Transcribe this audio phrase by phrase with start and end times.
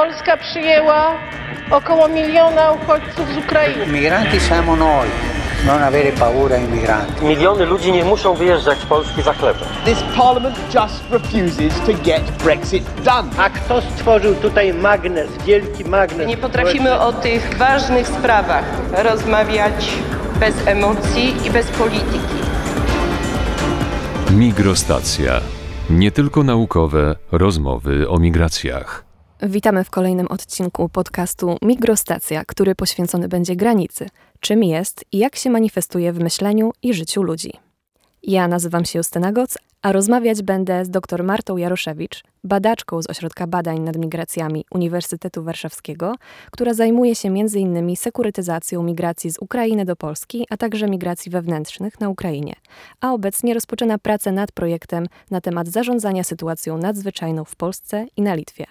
[0.00, 1.14] Polska przyjęła
[1.70, 3.86] około miliona uchodźców z Ukrainy.
[3.86, 5.08] Migranti siamo noi,
[5.66, 7.24] non avere paura ai migranti.
[7.24, 9.68] Miliony ludzi nie muszą wyjeżdżać z Polski za chlebem.
[9.84, 13.28] This parliament just refuses to get Brexit done.
[13.38, 16.26] A kto stworzył tutaj magnes, wielki magnes?
[16.28, 18.64] Nie potrafimy o tych ważnych sprawach
[19.04, 19.88] rozmawiać
[20.38, 22.40] bez emocji i bez polityki.
[24.30, 25.40] Migrostacja.
[25.90, 29.09] Nie tylko naukowe rozmowy o migracjach.
[29.42, 34.08] Witamy w kolejnym odcinku podcastu Migrostacja, który poświęcony będzie granicy,
[34.40, 37.52] czym jest i jak się manifestuje w myśleniu i życiu ludzi.
[38.22, 43.46] Ja nazywam się Justyna Goc, a rozmawiać będę z dr Martą Jaroszewicz, badaczką z Ośrodka
[43.46, 46.14] Badań nad Migracjami Uniwersytetu Warszawskiego,
[46.50, 47.96] która zajmuje się m.in.
[47.96, 52.54] sekurytyzacją migracji z Ukrainy do Polski, a także migracji wewnętrznych na Ukrainie,
[53.00, 58.34] a obecnie rozpoczyna pracę nad projektem na temat zarządzania sytuacją nadzwyczajną w Polsce i na
[58.34, 58.66] Litwie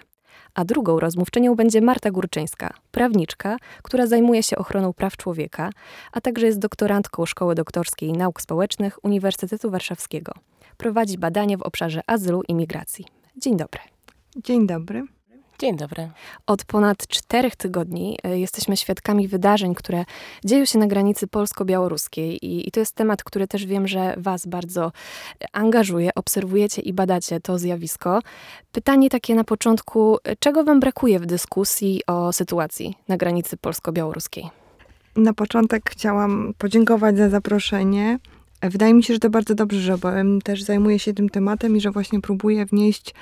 [0.60, 5.70] a drugą rozmówczynią będzie Marta Górczyńska, prawniczka, która zajmuje się ochroną praw człowieka,
[6.12, 10.32] a także jest doktorantką Szkoły Doktorskiej Nauk Społecznych Uniwersytetu Warszawskiego.
[10.76, 13.04] Prowadzi badanie w obszarze azylu i migracji.
[13.36, 13.80] Dzień dobry.
[14.36, 15.19] Dzień dobry.
[15.60, 16.10] Dzień dobry.
[16.46, 20.04] Od ponad czterech tygodni y, jesteśmy świadkami wydarzeń, które
[20.44, 24.46] dzieją się na granicy polsko-białoruskiej i, i to jest temat, który też wiem, że Was
[24.46, 24.92] bardzo
[25.52, 28.20] angażuje, obserwujecie i badacie to zjawisko.
[28.72, 34.50] Pytanie takie na początku, czego Wam brakuje w dyskusji o sytuacji na granicy polsko-białoruskiej?
[35.16, 38.18] Na początek chciałam podziękować za zaproszenie.
[38.62, 39.98] Wydaje mi się, że to bardzo dobrze, że
[40.44, 43.14] też zajmuję się tym tematem i że właśnie próbuję wnieść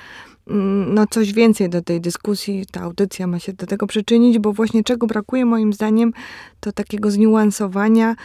[0.86, 2.66] no, coś więcej do tej dyskusji.
[2.72, 6.12] Ta audycja ma się do tego przyczynić, bo właśnie czego brakuje moim zdaniem,
[6.60, 8.16] to takiego zniuansowania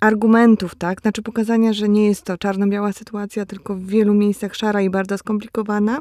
[0.00, 1.00] argumentów, tak?
[1.00, 5.18] Znaczy pokazania, że nie jest to czarno-biała sytuacja, tylko w wielu miejscach szara i bardzo
[5.18, 5.98] skomplikowana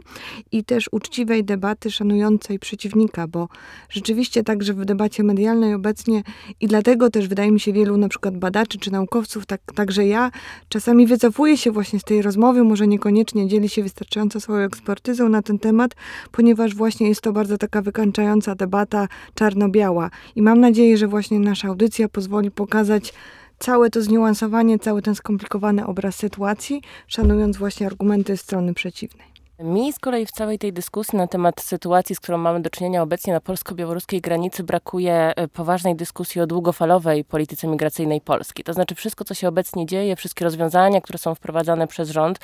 [0.51, 3.47] i też uczciwej debaty szanującej przeciwnika, bo
[3.89, 6.23] rzeczywiście także w debacie medialnej obecnie
[6.61, 10.31] i dlatego też wydaje mi się wielu na przykład badaczy czy naukowców, tak, także ja
[10.69, 15.41] czasami wycofuję się właśnie z tej rozmowy, może niekoniecznie dzieli się wystarczająco swoją ekspertyzą na
[15.41, 15.91] ten temat,
[16.31, 21.67] ponieważ właśnie jest to bardzo taka wykańczająca debata czarno-biała i mam nadzieję, że właśnie nasza
[21.67, 23.13] audycja pozwoli pokazać
[23.59, 29.34] całe to zniuansowanie, cały ten skomplikowany obraz sytuacji, szanując właśnie argumenty strony przeciwnej.
[29.59, 33.01] Mi z kolei w całej tej dyskusji na temat sytuacji, z którą mamy do czynienia
[33.01, 38.63] obecnie na polsko-białoruskiej granicy, brakuje e, poważnej dyskusji o długofalowej polityce migracyjnej Polski.
[38.63, 42.39] To znaczy wszystko, co się obecnie dzieje, wszystkie rozwiązania, które są wprowadzane przez rząd,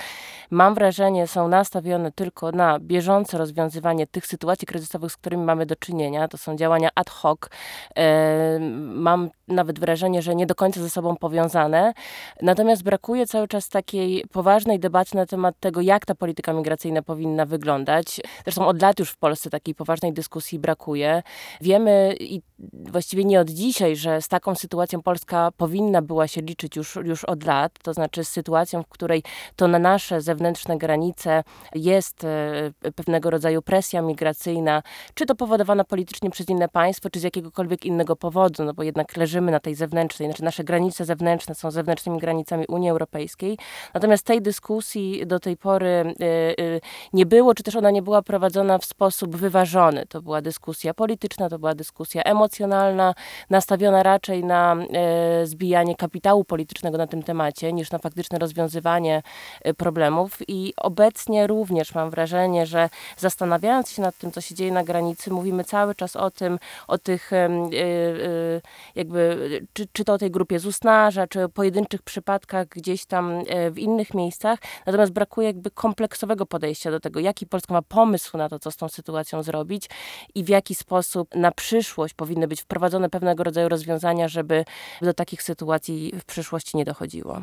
[0.51, 5.75] mam wrażenie, są nastawione tylko na bieżące rozwiązywanie tych sytuacji kryzysowych, z którymi mamy do
[5.75, 6.27] czynienia.
[6.27, 7.39] To są działania ad hoc.
[7.97, 8.59] E,
[8.93, 11.93] mam nawet wrażenie, że nie do końca ze sobą powiązane.
[12.41, 17.45] Natomiast brakuje cały czas takiej poważnej debaty na temat tego, jak ta polityka migracyjna powinna
[17.45, 18.21] wyglądać.
[18.43, 21.23] Zresztą od lat już w Polsce takiej poważnej dyskusji brakuje.
[21.61, 22.41] Wiemy i
[22.73, 27.23] właściwie nie od dzisiaj, że z taką sytuacją Polska powinna była się liczyć już, już
[27.23, 29.23] od lat, to znaczy z sytuacją, w której
[29.55, 31.43] to na nasze zewnętrzne granice
[31.75, 34.83] jest e, pewnego rodzaju presja migracyjna,
[35.13, 39.17] czy to powodowana politycznie przez inne państwo, czy z jakiegokolwiek innego powodu, no bo jednak
[39.17, 43.57] leżymy na tej zewnętrznej, znaczy nasze granice zewnętrzne są zewnętrznymi granicami Unii Europejskiej.
[43.93, 46.25] Natomiast tej dyskusji do tej pory y,
[46.63, 46.81] y,
[47.13, 50.05] nie było, czy też ona nie była prowadzona w sposób wyważony.
[50.05, 52.50] To była dyskusja polityczna, to była dyskusja emocjonalna,
[53.49, 59.23] nastawiona raczej na e, zbijanie kapitału politycznego na tym temacie, niż na faktyczne rozwiązywanie
[59.61, 60.37] e, problemów.
[60.47, 65.31] I obecnie również mam wrażenie, że zastanawiając się nad tym, co się dzieje na granicy,
[65.31, 67.49] mówimy cały czas o tym, o tych e,
[68.95, 73.43] jakby, czy, czy to o tej grupie z Usnarza, czy o pojedynczych przypadkach gdzieś tam
[73.71, 74.59] w innych miejscach.
[74.85, 78.77] Natomiast brakuje jakby kompleksowego podejścia do tego, jaki Polska ma pomysł na to, co z
[78.77, 79.89] tą sytuacją zrobić
[80.35, 84.65] i w jaki sposób na przyszłość powinny być wprowadzone pewnego rodzaju rozwiązania, żeby
[85.01, 87.41] do takich sytuacji w przyszłości nie dochodziło.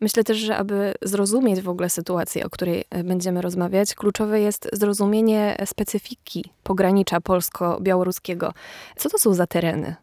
[0.00, 4.68] Myślę też, że aby zrozumieć w ogóle sytuację, o której e, będziemy rozmawiać, kluczowe jest
[4.72, 8.52] zrozumienie specyfiki pogranicza polsko-białoruskiego.
[8.96, 9.96] Co to są za tereny?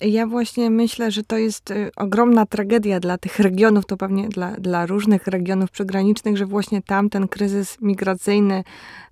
[0.00, 4.50] Ja właśnie myślę, że to jest y, ogromna tragedia dla tych regionów, to pewnie dla,
[4.50, 8.64] dla różnych regionów przygranicznych, że właśnie tam ten kryzys migracyjny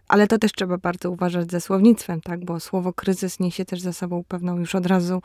[0.08, 2.44] ale to też trzeba bardzo uważać ze słownictwem, tak?
[2.44, 5.22] Bo słowo kryzys niesie też za sobą pewną już od razu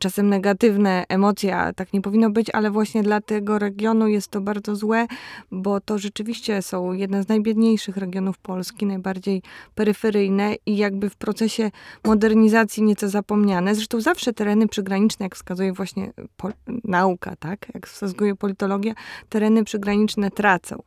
[0.00, 4.40] czasem negatywne emocje, a tak nie powinno być, ale właśnie dla tego regionu jest to
[4.40, 5.06] bardzo złe,
[5.50, 9.42] bo to rzeczywiście są jedne z najbiedniejszych regionów Polski, najbardziej
[9.74, 11.70] peryferyjne i jakby w procesie
[12.04, 13.74] modernizacji nieco zapomniane.
[13.74, 16.12] Zresztą zawsze tereny przygraniczne, jak wskazuje właśnie
[16.84, 17.66] nauka, tak?
[17.74, 18.94] Jak wskazuje politologia,
[19.28, 20.82] tereny przygraniczne tracą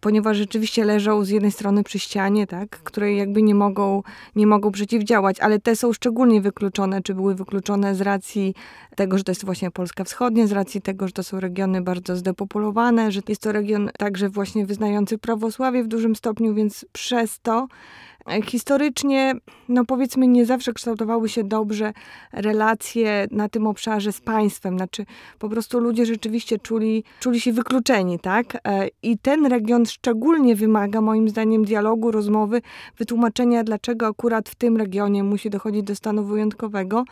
[0.00, 4.02] ponieważ rzeczywiście leżą z jednej strony przy ścianie, tak, której jakby nie mogą,
[4.36, 8.54] nie mogą przeciwdziałać, ale te są szczególnie wykluczone, czy były wykluczone z racji
[8.96, 12.16] tego, że to jest właśnie Polska Wschodnia, z racji tego, że to są regiony bardzo
[12.16, 17.60] zdepopulowane, że jest to region także właśnie wyznający prawosławie w dużym stopniu, więc przez to
[17.60, 19.34] e, historycznie,
[19.68, 21.92] no powiedzmy, nie zawsze kształtowały się dobrze
[22.32, 24.76] relacje na tym obszarze z państwem.
[24.76, 25.06] Znaczy,
[25.38, 28.58] po prostu ludzie rzeczywiście czuli, czuli się wykluczeni, tak?
[28.64, 32.62] E, I ten region szczególnie wymaga, moim zdaniem, dialogu, rozmowy,
[32.98, 37.04] wytłumaczenia, dlaczego akurat w tym regionie musi dochodzić do stanu wyjątkowego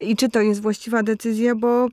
[0.00, 1.88] i czy to jest właściwa decyzja, bo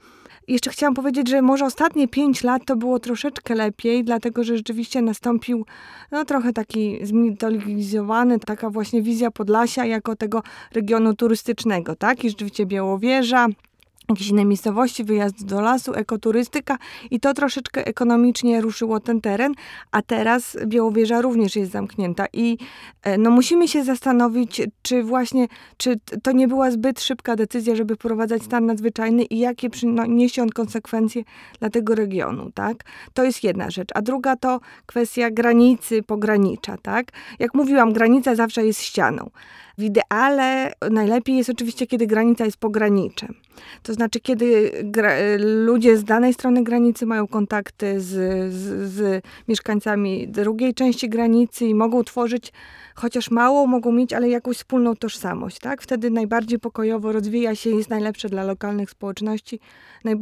[0.48, 5.02] jeszcze chciałam powiedzieć, że może ostatnie pięć lat to było troszeczkę lepiej, dlatego że rzeczywiście
[5.02, 5.66] nastąpił
[6.12, 10.44] no, trochę taki zmitologizowany, taka właśnie wizja Podlasia jako tego
[10.74, 12.24] regionu turystycznego, tak?
[12.24, 13.48] I rzeczywiście Białowieża,
[14.10, 16.78] jakieś inne miejscowości, wyjazd do lasu, ekoturystyka
[17.12, 19.54] i to troszeczkę ekonomicznie ruszyło ten teren,
[19.92, 22.58] a teraz Białowieża również jest zamknięta i
[23.02, 25.48] e, no musimy się zastanowić, czy właśnie,
[25.78, 30.50] czy to nie była zbyt szybka decyzja, żeby wprowadzać stan nadzwyczajny i jakie przyniesie on
[30.50, 31.24] konsekwencje
[31.60, 32.84] dla tego regionu, tak?
[33.14, 33.90] To jest jedna rzecz.
[33.94, 37.06] A druga to kwestia granicy, pogranicza, tak?
[37.40, 39.30] Jak mówiłam, granica zawsze jest ścianą.
[39.78, 43.36] W ideale najlepiej jest oczywiście, kiedy granica jest pograniczem.
[43.84, 44.72] To znaczy, kiedy
[45.66, 48.08] ludzie z danej strony granicy mają kontakty z,
[48.54, 52.54] z, z, mieszkańcami drugiej części granicy i mogą tworzyć,
[52.96, 55.60] chociaż mało mogą mieć, ale jakąś wspólną tożsamość.
[55.60, 55.82] Tak?
[55.82, 59.60] Wtedy najbardziej pokojowo rozwija się, jest najlepsze dla lokalnych społeczności,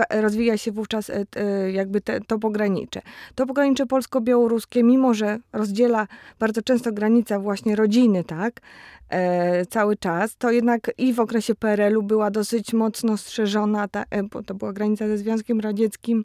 [0.10, 3.02] rozwija się wówczas e, jakby te, to pogranicze.
[3.36, 6.08] To pogranicze polsko-białoruskie, mimo że rozdziela
[6.40, 8.62] bardzo często granica właśnie rodziny, tak?
[9.10, 14.44] E, cały czas, to jednak i w okresie PRL-u była dosyć mocno strzeżona, ta, e,
[14.46, 16.24] to była granica ze Związkiem Radzieckim,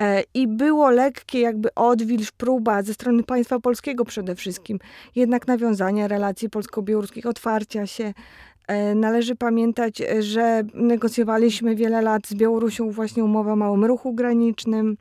[0.00, 4.78] e, i było lekkie jakby odwilż, próba ze strony państwa polskiego przede wszystkim,
[5.16, 8.14] jednak nawiązania relacji polsko-białoruskich, otwarcia się.
[8.66, 14.96] E, należy pamiętać, że negocjowaliśmy wiele lat z Białorusią właśnie umowę o małym ruchu granicznym.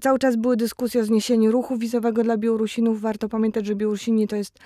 [0.00, 3.00] Cały czas były dyskusje o zniesieniu ruchu wizowego dla Białorusinów.
[3.00, 4.58] Warto pamiętać, że Białorusini to jest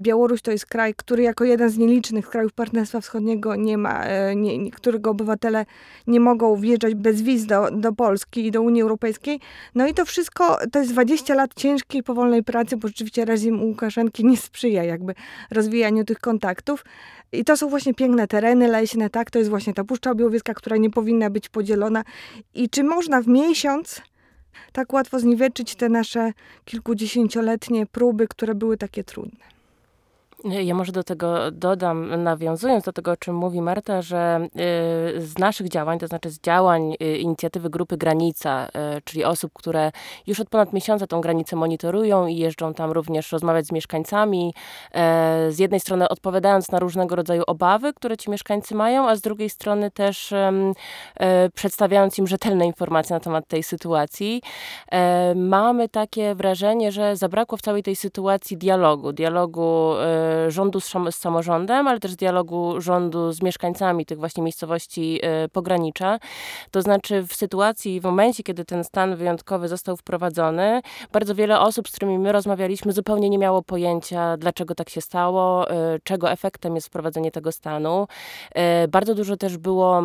[0.00, 4.36] Białoruś to jest kraj, który jako jeden z nielicznych krajów Partnerstwa Wschodniego nie ma, e,
[4.36, 5.66] nie, którego obywatele
[6.06, 9.40] nie mogą wjeżdżać bez wiz do, do Polski i do Unii Europejskiej.
[9.74, 14.24] No i to wszystko, to jest 20 lat ciężkiej, powolnej pracy, bo rzeczywiście reżim Łukaszenki
[14.24, 15.14] nie sprzyja jakby
[15.50, 16.84] rozwijaniu tych kontaktów.
[17.32, 19.30] I to są właśnie piękne tereny leśne, tak?
[19.30, 22.04] To jest właśnie ta Puszcza Białowieska, która nie powinna być podzielona.
[22.54, 24.02] I czy można w miesiąc
[24.72, 26.32] tak łatwo zniweczyć te nasze
[26.64, 29.53] kilkudziesięcioletnie próby, które były takie trudne?
[30.44, 34.48] Ja może do tego dodam, nawiązując do tego, o czym mówi Marta, że
[35.16, 38.70] y, z naszych działań, to znaczy z działań y, inicjatywy Grupy Granica, y,
[39.04, 39.92] czyli osób, które
[40.26, 44.54] już od ponad miesiąca tą granicę monitorują i jeżdżą tam również rozmawiać z mieszkańcami,
[45.48, 49.50] z jednej strony odpowiadając na różnego rodzaju obawy, które ci mieszkańcy mają, a z drugiej
[49.50, 50.34] strony też
[51.54, 54.42] przedstawiając im rzetelne informacje na temat tej sytuacji,
[55.34, 59.94] mamy takie wrażenie, że zabrakło w całej tej sytuacji dialogu, dialogu
[60.48, 66.18] rządu z, z samorządem, ale też dialogu rządu z mieszkańcami tych właśnie miejscowości e, pogranicza.
[66.70, 70.80] To znaczy w sytuacji, w momencie, kiedy ten stan wyjątkowy został wprowadzony,
[71.12, 75.70] bardzo wiele osób, z którymi my rozmawialiśmy, zupełnie nie miało pojęcia, dlaczego tak się stało,
[75.70, 78.06] e, czego efektem jest wprowadzenie tego stanu.
[78.54, 80.02] E, bardzo dużo też było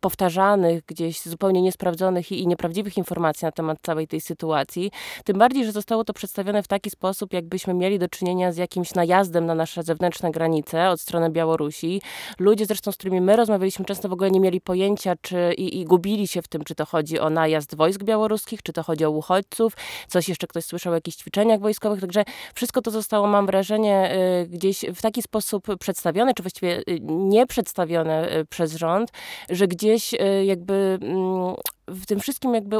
[0.00, 4.90] powtarzanych, gdzieś zupełnie niesprawdzonych i nieprawdziwych informacji na temat całej tej sytuacji.
[5.24, 8.94] Tym bardziej, że zostało to przedstawione w taki sposób, jakbyśmy mieli do czynienia z jakimś
[9.00, 12.02] najazdem na nasze zewnętrzne granice od strony Białorusi.
[12.38, 15.84] Ludzie zresztą, z którymi my rozmawialiśmy, często w ogóle nie mieli pojęcia czy, i, i
[15.84, 19.10] gubili się w tym, czy to chodzi o najazd wojsk białoruskich, czy to chodzi o
[19.10, 19.76] uchodźców,
[20.08, 24.48] coś jeszcze ktoś słyszał o jakichś ćwiczeniach wojskowych, także wszystko to zostało, mam wrażenie, y,
[24.48, 29.10] gdzieś w taki sposób przedstawione, czy właściwie y, nie przedstawione y, przez rząd,
[29.50, 30.14] że gdzieś
[30.44, 31.54] jakby mm,
[31.90, 32.76] w tym wszystkim jakby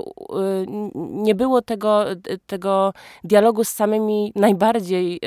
[0.95, 2.05] nie było tego,
[2.47, 2.93] tego
[3.25, 5.21] dialogu z samymi najbardziej,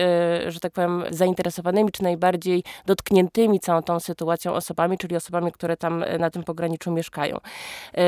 [0.47, 6.03] że tak powiem, zainteresowanymi, czy najbardziej dotkniętymi całą tą sytuacją osobami, czyli osobami, które tam
[6.19, 7.37] na tym pograniczu mieszkają.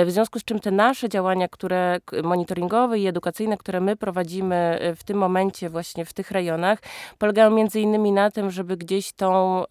[0.05, 5.03] W związku z czym te nasze działania, które monitoringowe i edukacyjne, które my prowadzimy w
[5.03, 6.79] tym momencie właśnie w tych rejonach,
[7.17, 9.63] polegają między innymi na tym, żeby gdzieś tą,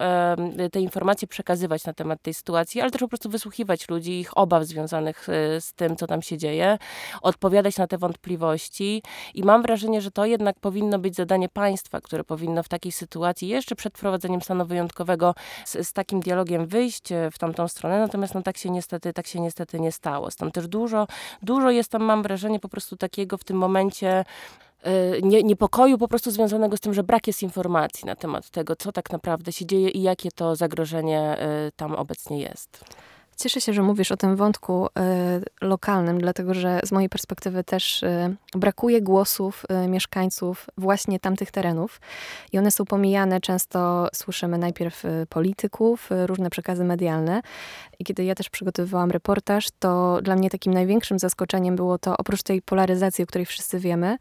[0.71, 4.63] te informacje przekazywać na temat tej sytuacji, ale też po prostu wysłuchiwać ludzi, ich obaw
[4.63, 5.27] związanych
[5.59, 6.77] z tym, co tam się dzieje,
[7.21, 12.23] odpowiadać na te wątpliwości i mam wrażenie, że to jednak powinno być zadanie państwa, które
[12.23, 15.35] powinno w takiej sytuacji jeszcze przed wprowadzeniem stanu wyjątkowego
[15.65, 19.27] z, z takim dialogiem wyjść e, w tamtą stronę, natomiast no tak się niestety, tak
[19.27, 20.31] się niestety nie stało.
[20.31, 21.07] Stąd też dużo,
[21.41, 24.25] dużo jest tam, mam wrażenie, po prostu takiego w tym momencie
[24.87, 28.75] y, nie, niepokoju po prostu związanego z tym, że brak jest informacji na temat tego,
[28.75, 31.37] co tak naprawdę się dzieje i jakie to zagrożenie
[31.67, 32.85] y, tam obecnie jest.
[33.37, 34.89] Cieszę się, że mówisz o tym wątku y,
[35.61, 42.01] lokalnym, dlatego że z mojej perspektywy też y, brakuje głosów y, mieszkańców właśnie tamtych terenów
[42.51, 43.41] i one są pomijane.
[43.41, 47.41] Często słyszymy najpierw polityków, różne przekazy medialne.
[47.99, 52.43] I kiedy ja też przygotowywałam reportaż, to dla mnie takim największym zaskoczeniem było to, oprócz
[52.43, 54.17] tej polaryzacji, o której wszyscy wiemy,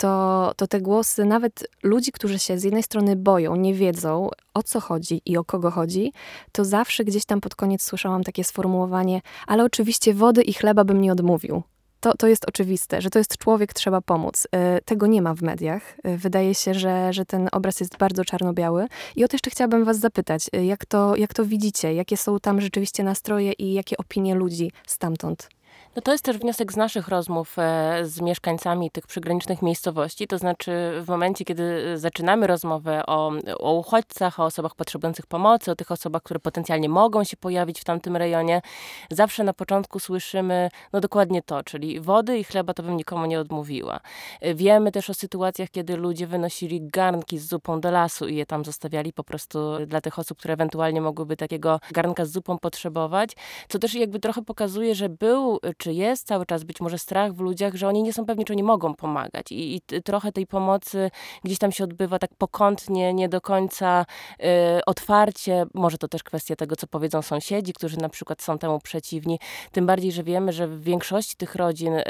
[0.00, 4.62] to, to te głosy nawet ludzi, którzy się z jednej strony boją, nie wiedzą o
[4.62, 6.12] co chodzi i o kogo chodzi,
[6.52, 11.00] to zawsze gdzieś tam pod koniec słyszałam takie sformułowanie, ale oczywiście wody i chleba bym
[11.00, 11.62] nie odmówił.
[12.00, 14.46] To, to jest oczywiste, że to jest człowiek, trzeba pomóc.
[14.78, 15.82] Y, tego nie ma w mediach.
[16.06, 18.86] Y, wydaje się, że, że ten obraz jest bardzo czarno-biały.
[19.16, 21.94] I o to jeszcze chciałabym Was zapytać, y, jak to, jak to widzicie?
[21.94, 25.48] Jakie są tam rzeczywiście nastroje i jakie opinie ludzi stamtąd?
[25.96, 30.26] No to jest też wniosek z naszych rozmów e, z mieszkańcami tych przygranicznych miejscowości.
[30.26, 35.76] To znaczy, w momencie, kiedy zaczynamy rozmowę o, o uchodźcach, o osobach potrzebujących pomocy, o
[35.76, 38.62] tych osobach, które potencjalnie mogą się pojawić w tamtym rejonie,
[39.10, 43.40] zawsze na początku słyszymy no dokładnie to, czyli wody i chleba to bym nikomu nie
[43.40, 44.00] odmówiła.
[44.40, 48.46] E, wiemy też o sytuacjach, kiedy ludzie wynosili garnki z zupą do lasu i je
[48.46, 53.30] tam zostawiali po prostu dla tych osób, które ewentualnie mogłyby takiego garnka z zupą potrzebować,
[53.68, 57.40] co też jakby trochę pokazuje, że był czy jest cały czas być może strach w
[57.40, 59.52] ludziach, że oni nie są pewni, czy oni mogą pomagać.
[59.52, 61.10] I, i trochę tej pomocy
[61.44, 64.06] gdzieś tam się odbywa tak pokątnie, nie do końca
[64.40, 64.44] y,
[64.86, 65.66] otwarcie.
[65.74, 69.38] Może to też kwestia tego, co powiedzą sąsiedzi, którzy na przykład są temu przeciwni.
[69.72, 72.04] Tym bardziej, że wiemy, że w większości tych rodzin y,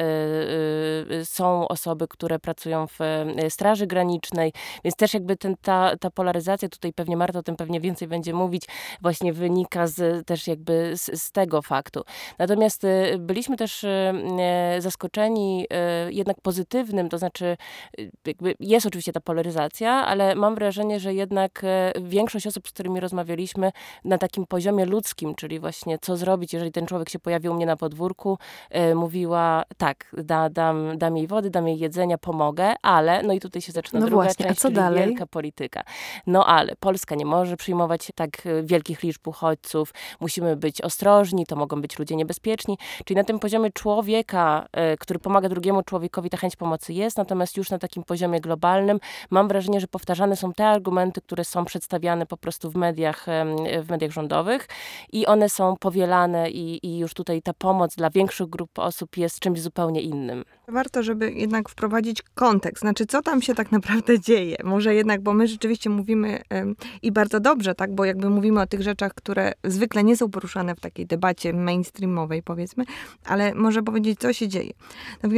[1.11, 2.99] y, są osoby, które pracują w
[3.49, 4.53] Straży Granicznej,
[4.85, 8.35] więc też jakby ten, ta, ta polaryzacja, tutaj pewnie Marta o tym pewnie więcej będzie
[8.35, 8.65] mówić,
[9.03, 12.03] właśnie wynika z, też jakby z, z tego faktu.
[12.39, 12.87] Natomiast
[13.19, 17.57] byliśmy też e, zaskoczeni e, jednak pozytywnym, to znaczy
[17.99, 21.63] e, jakby jest oczywiście ta polaryzacja, ale mam wrażenie, że jednak
[22.03, 23.73] większość osób, z którymi rozmawialiśmy
[24.05, 27.67] na takim poziomie ludzkim, czyli właśnie co zrobić, jeżeli ten człowiek się pojawił u mnie
[27.67, 28.39] na podwórku,
[28.95, 33.63] mówiła tak, da, dam, dam jej wody, dam jej jedzenia, pomogę, ale, no i tutaj
[33.63, 35.09] się zaczyna no druga właśnie, część, a co dalej?
[35.09, 35.83] wielka polityka.
[36.27, 38.31] No ale Polska nie może przyjmować tak
[38.63, 43.50] wielkich liczb uchodźców, musimy być ostrożni, to mogą być ludzie niebezpieczni, czyli na tym poziomie
[43.75, 48.41] człowieka, e, który pomaga drugiemu człowiekowi, ta chęć pomocy jest, natomiast już na takim poziomie
[48.41, 53.27] globalnym mam wrażenie, że powtarzane są te argumenty, które są przedstawiane po prostu w mediach,
[53.83, 54.69] w mediach rządowych
[55.13, 59.41] i one są powielane i, i już tutaj ta pomoc dla większych grup osób jest
[59.41, 60.45] czymś zupełnie innym.
[60.71, 64.57] Warto, żeby jednak wprowadzić kontekst, znaczy co tam się tak naprawdę dzieje.
[64.65, 66.43] Może jednak, bo my rzeczywiście mówimy
[67.03, 70.75] i bardzo dobrze, tak, bo jakby mówimy o tych rzeczach, które zwykle nie są poruszane
[70.75, 72.85] w takiej debacie mainstreamowej, powiedzmy,
[73.25, 74.73] ale może powiedzieć, co się dzieje.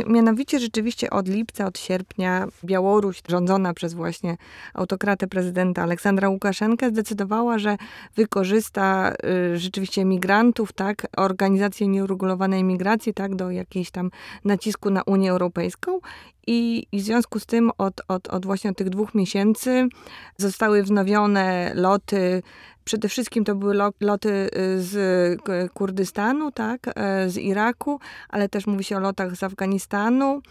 [0.06, 4.36] Mianowicie rzeczywiście od lipca, od sierpnia Białoruś, rządzona przez właśnie
[4.74, 7.76] autokratę prezydenta Aleksandra Łukaszenkę, zdecydowała, że
[8.16, 9.12] wykorzysta
[9.54, 14.10] y, rzeczywiście migrantów, tak, organizację nieuregulowanej migracji, tak, do jakiejś tam
[14.44, 16.00] nacisku na Unię Europejską
[16.46, 19.88] i, I, w związku z tym od, od, od właśnie tych dwóch miesięcy
[20.36, 22.42] zostały wznowione loty
[22.84, 28.84] Przede wszystkim to były loty y, z Kurdystanu, tak, e, z Iraku, ale też mówi
[28.84, 30.42] się o lotach z Afganistanu.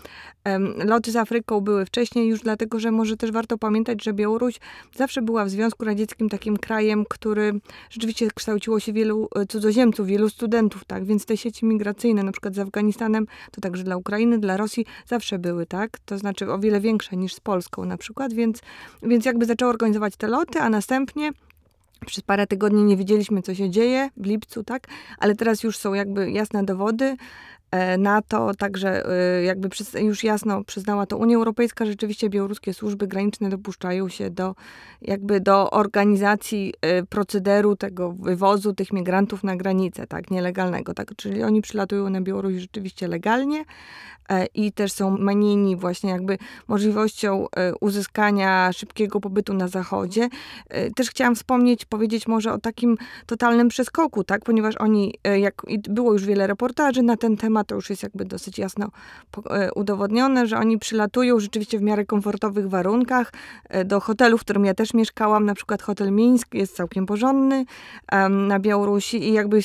[0.85, 4.59] Loty z Afryką były wcześniej już dlatego, że może też warto pamiętać, że Białoruś
[4.95, 7.53] zawsze była w Związku Radzieckim takim krajem, który
[7.89, 12.55] rzeczywiście kształciło się wielu e, cudzoziemców, wielu studentów, tak, więc te sieci migracyjne, na przykład
[12.55, 16.79] z Afganistanem, to także dla Ukrainy, dla Rosji zawsze były, tak, to znaczy o wiele
[16.79, 18.59] większe niż z Polską na przykład, więc,
[19.03, 21.31] więc jakby zaczęło organizować te loty, a następnie
[22.05, 24.87] przez parę tygodni nie wiedzieliśmy, co się dzieje w lipcu, tak?
[25.17, 27.17] Ale teraz już są jakby jasne dowody.
[27.71, 29.69] E, NATO także e, jakby
[30.01, 34.55] już jasno przyznała to Unia Europejska, rzeczywiście białoruskie służby graniczne dopuszczają się do
[35.01, 41.43] jakby do organizacji e, procederu tego wywozu tych migrantów na granicę, tak, nielegalnego, tak, czyli
[41.43, 43.65] oni przylatują na Białoruś rzeczywiście legalnie
[44.53, 46.37] i też są manieni właśnie jakby
[46.67, 47.47] możliwością
[47.81, 50.29] uzyskania szybkiego pobytu na zachodzie.
[50.95, 56.25] Też chciałam wspomnieć, powiedzieć może o takim totalnym przeskoku, tak, ponieważ oni, jak było już
[56.25, 58.89] wiele reportaży na ten temat, to już jest jakby dosyć jasno
[59.49, 63.33] e, udowodnione, że oni przylatują rzeczywiście w miarę komfortowych warunkach
[63.69, 67.65] e, do hotelu, w którym ja też mieszkałam, na przykład hotel Mińsk jest całkiem porządny
[68.29, 69.59] na Białorusi i jakby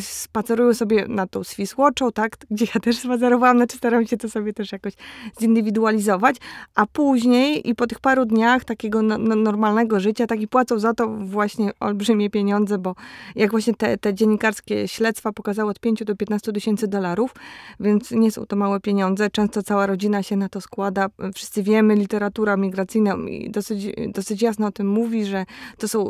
[0.00, 4.28] spacerują sobie na tą Swiss Watchą, tak, gdzie ja też spacerowałam, znaczy staram się to
[4.28, 4.92] sobie też jakoś
[5.40, 6.36] zindywidualizować,
[6.74, 10.78] a później i po tych paru dniach takiego no, no, normalnego życia, tak i płacą
[10.78, 12.94] za to właśnie olbrzymie pieniądze, bo
[13.34, 17.34] jak właśnie te, te dziennikarskie śledztwa pokazały od 5 do 15 tysięcy dolarów,
[17.80, 19.30] więc nie są to małe pieniądze.
[19.30, 21.06] Często cała rodzina się na to składa.
[21.34, 23.16] Wszyscy wiemy, literatura migracyjna
[23.48, 25.46] dosyć, dosyć jasno o tym mówi, że
[25.78, 26.06] to są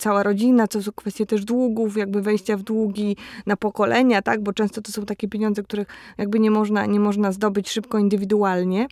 [0.00, 4.52] cała rodzina, to są kwestie też długów, jakby wejścia w długi na pokolenia, tak, bo
[4.52, 5.88] często to są takie pieniądze, których
[6.18, 8.86] jakby nie można, nie można zdobyć szybko, indywidualnie.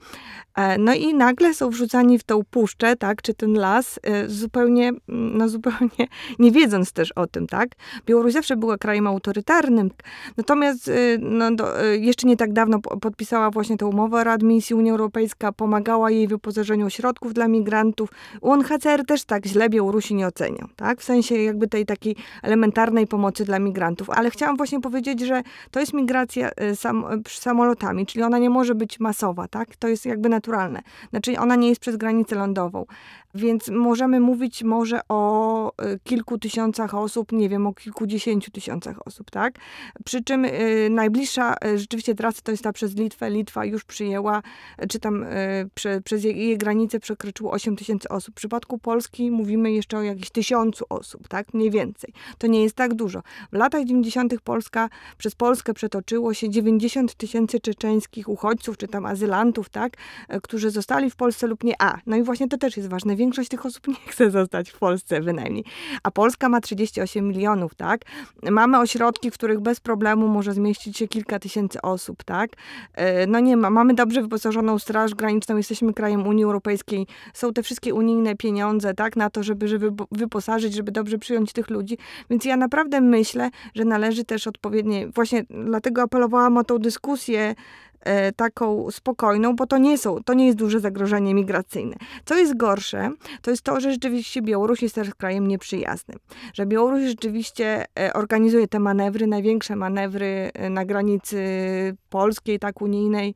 [0.54, 4.92] E, no i nagle są wrzucani w tą puszczę, tak, czy ten las, e, zupełnie,
[5.08, 6.08] no zupełnie
[6.38, 7.68] nie wiedząc też o tym, tak.
[8.06, 9.90] Białoruś zawsze była krajem autorytarnym,
[10.36, 10.92] natomiast e,
[11.52, 14.76] do, jeszcze nie tak dawno podpisała właśnie tę umowę o readmisji.
[14.76, 18.10] Unia Europejska pomagała jej w wyposażeniu ośrodków dla migrantów.
[18.40, 23.44] UNHCR też tak źle Białorusi nie oceniał, tak, w sensie jakby tej takiej elementarnej pomocy
[23.44, 28.50] dla migrantów, ale chciałam właśnie powiedzieć, że to jest migracja sam, samolotami, czyli ona nie
[28.50, 30.82] może być masowa, tak, to jest jakby naturalne.
[31.10, 32.86] Znaczy ona nie jest przez granicę lądową.
[33.34, 39.30] Więc możemy mówić może o y, kilku tysiącach osób, nie wiem, o kilkudziesięciu tysiącach osób,
[39.30, 39.54] tak?
[40.04, 43.30] Przy czym y, najbliższa y, rzeczywiście trasa to jest ta przez Litwę.
[43.30, 44.42] Litwa już przyjęła,
[44.88, 46.58] czy tam y, prze, przez jej, jej
[47.00, 48.34] przekroczyło 8 tysięcy osób.
[48.34, 51.54] W przypadku Polski mówimy jeszcze o jakichś tysiącu osób, tak?
[51.54, 52.12] Mniej więcej.
[52.38, 53.22] To nie jest tak dużo.
[53.52, 54.34] W latach 90.
[54.44, 54.88] Polska,
[55.18, 59.96] przez Polskę przetoczyło się 90 tysięcy czeczeńskich uchodźców, czy tam azylantów, tak?
[60.34, 61.74] Y, którzy zostali w Polsce lub nie.
[61.78, 64.78] A, no i właśnie to też jest ważne większość tych osób nie chce zostać w
[64.78, 65.64] Polsce bynajmniej.
[66.02, 68.00] A Polska ma 38 milionów, tak?
[68.50, 72.50] Mamy ośrodki, w których bez problemu może zmieścić się kilka tysięcy osób, tak?
[72.94, 73.70] E, no nie ma.
[73.70, 79.16] Mamy dobrze wyposażoną Straż Graniczną, jesteśmy krajem Unii Europejskiej, są te wszystkie unijne pieniądze, tak?
[79.16, 81.98] Na to, żeby, żeby wyposażyć, żeby dobrze przyjąć tych ludzi.
[82.30, 87.54] Więc ja naprawdę myślę, że należy też odpowiednie, właśnie dlatego apelowałam o tą dyskusję
[88.36, 91.96] taką spokojną, bo to nie są, to nie jest duże zagrożenie migracyjne.
[92.24, 93.10] Co jest gorsze,
[93.42, 96.18] to jest to, że rzeczywiście Białoruś jest też krajem nieprzyjaznym.
[96.54, 101.44] Że Białoruś rzeczywiście e, organizuje te manewry, największe manewry e, na granicy
[102.10, 103.34] polskiej, tak unijnej,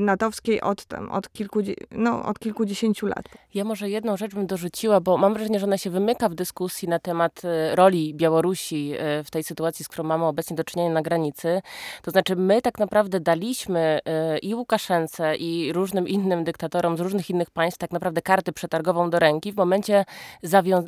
[0.00, 3.24] natowskiej od, tam, od, kilku, no, od kilkudziesięciu lat.
[3.54, 6.88] Ja może jedną rzecz bym dorzuciła, bo mam wrażenie, że ona się wymyka w dyskusji
[6.88, 7.42] na temat
[7.74, 8.92] roli Białorusi
[9.24, 11.62] w tej sytuacji, z którą mamy obecnie do czynienia na granicy.
[12.02, 17.30] To znaczy my tak naprawdę daliśmy Y, i Łukaszence, i różnym innym dyktatorom z różnych
[17.30, 20.04] innych państw tak naprawdę karty przetargową do ręki w momencie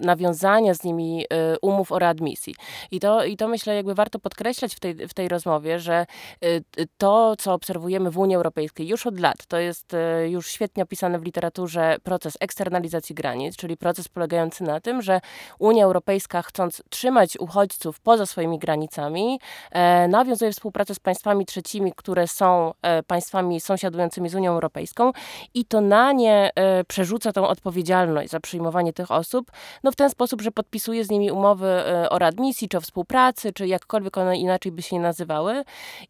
[0.00, 1.26] nawiązania z nimi y,
[1.62, 2.54] umów o readmisji.
[2.90, 6.06] I to, I to myślę jakby warto podkreślać w tej, w tej rozmowie, że
[6.44, 6.62] y,
[6.98, 9.96] to, co obserwujemy w Unii Europejskiej już od lat, to jest
[10.28, 15.20] już świetnie opisane w literaturze proces eksternalizacji granic, czyli proces polegający na tym, że
[15.58, 22.28] Unia Europejska chcąc trzymać uchodźców poza swoimi granicami, e, nawiązuje współpracę z państwami trzecimi, które
[22.28, 25.12] są e, państwami sąsiadującymi z Unią Europejską
[25.54, 29.50] i to na nie e, przerzuca tą odpowiedzialność za przyjmowanie tych osób,
[29.84, 33.52] no w ten sposób, że podpisuje z nimi umowy e, o readmisji, czy o współpracy,
[33.52, 35.62] czy jakkolwiek one inaczej by się nie nazywały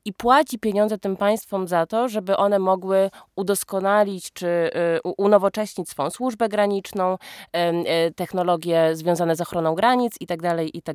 [0.04, 4.70] i płaci pieniądze tym państwom za to, żeby one mogły udoskonalić, czy e,
[5.16, 7.18] unowocześnić swoją służbę graniczną,
[8.16, 10.92] technologie związane z ochroną granic i tak dalej, i tak.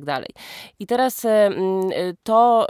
[0.78, 1.26] I teraz
[2.22, 2.66] to,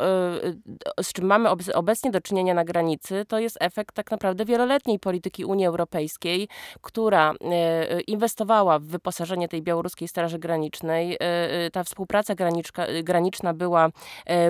[1.02, 5.44] z czym mamy obecnie do czynienia na granicy, to jest efekt tak naprawdę wieloletniej polityki
[5.44, 6.48] Unii Europejskiej,
[6.80, 11.14] która e, inwestowała w wyposażenie tej białoruskiej Straży Granicznej.
[11.14, 13.88] E, e, ta współpraca graniczka, graniczna była,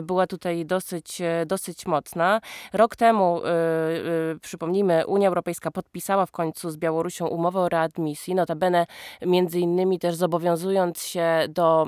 [0.03, 2.40] była tutaj dosyć, dosyć mocna.
[2.73, 3.40] Rok temu,
[4.42, 8.87] przypomnijmy, Unia Europejska podpisała w końcu z Białorusią umowę o readmisji, notabene
[9.27, 11.87] między innymi też zobowiązując się do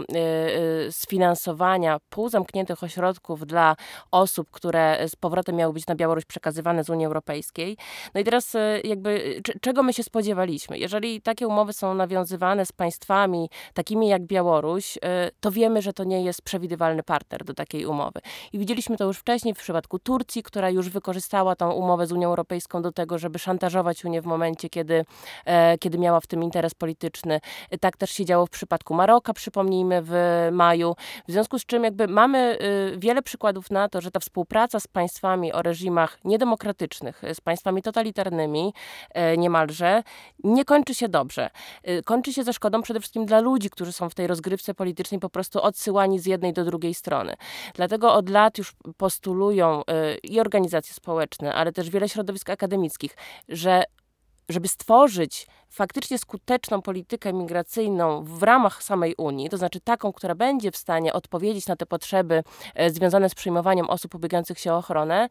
[0.91, 3.77] sfinansowania półzamkniętych ośrodków dla
[4.11, 7.77] osób, które z powrotem miały być na Białoruś przekazywane z Unii Europejskiej.
[8.15, 10.79] No i teraz e, jakby czego my się spodziewaliśmy?
[10.79, 16.05] Jeżeli takie umowy są nawiązywane z państwami takimi jak Białoruś, e, to wiemy, że to
[16.05, 18.21] nie jest przewidywalny partner do takiej umowy.
[18.53, 22.29] I widzieliśmy to już wcześniej w przypadku Turcji, która już wykorzystała tą umowę z Unią
[22.29, 25.05] Europejską do tego, żeby szantażować Unię w momencie, kiedy,
[25.45, 27.41] e, kiedy miała w tym interes polityczny.
[27.81, 30.13] Tak też się działo w przypadku Maroka, przypomnijmy, w
[30.53, 30.95] maju.
[31.29, 32.59] W związku z czym jakby mamy
[32.97, 37.83] wiele przykładów na to, że ta współpraca z państwami o reżimach niedemokratycznych demokratycznych, z państwami
[37.83, 38.75] totalitarnymi
[39.11, 40.03] e, niemalże,
[40.45, 41.51] nie kończy się dobrze.
[41.83, 45.21] E, kończy się ze szkodą przede wszystkim dla ludzi, którzy są w tej rozgrywce politycznej
[45.21, 47.35] po prostu odsyłani z jednej do drugiej strony.
[47.75, 53.17] Dlatego od lat już postulują e, i organizacje społeczne, ale też wiele środowisk akademickich,
[53.49, 53.85] że
[54.53, 60.71] żeby stworzyć faktycznie skuteczną politykę migracyjną w ramach samej Unii, to znaczy taką, która będzie
[60.71, 62.43] w stanie odpowiedzieć na te potrzeby
[62.75, 65.29] e, związane z przyjmowaniem osób ubiegających się o ochronę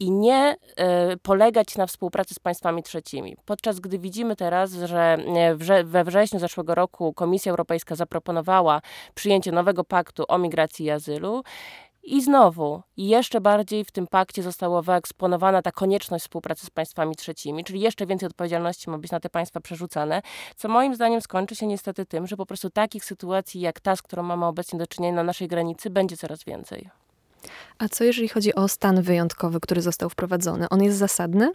[0.00, 3.36] i nie e, polegać na współpracy z państwami trzecimi.
[3.44, 5.18] Podczas gdy widzimy teraz, że
[5.68, 8.80] e, we wrześniu zeszłego roku Komisja Europejska zaproponowała
[9.14, 11.42] przyjęcie nowego paktu o migracji i azylu,
[12.06, 17.64] I znowu, jeszcze bardziej w tym pakcie została wyeksponowana ta konieczność współpracy z państwami trzecimi,
[17.64, 20.22] czyli jeszcze więcej odpowiedzialności ma być na te państwa przerzucane,
[20.56, 24.02] co moim zdaniem skończy się niestety tym, że po prostu takich sytuacji jak ta, z
[24.02, 26.90] którą mamy obecnie do czynienia na naszej granicy, będzie coraz więcej.
[27.78, 30.68] A co jeżeli chodzi o stan wyjątkowy, który został wprowadzony?
[30.68, 31.52] On jest zasadny?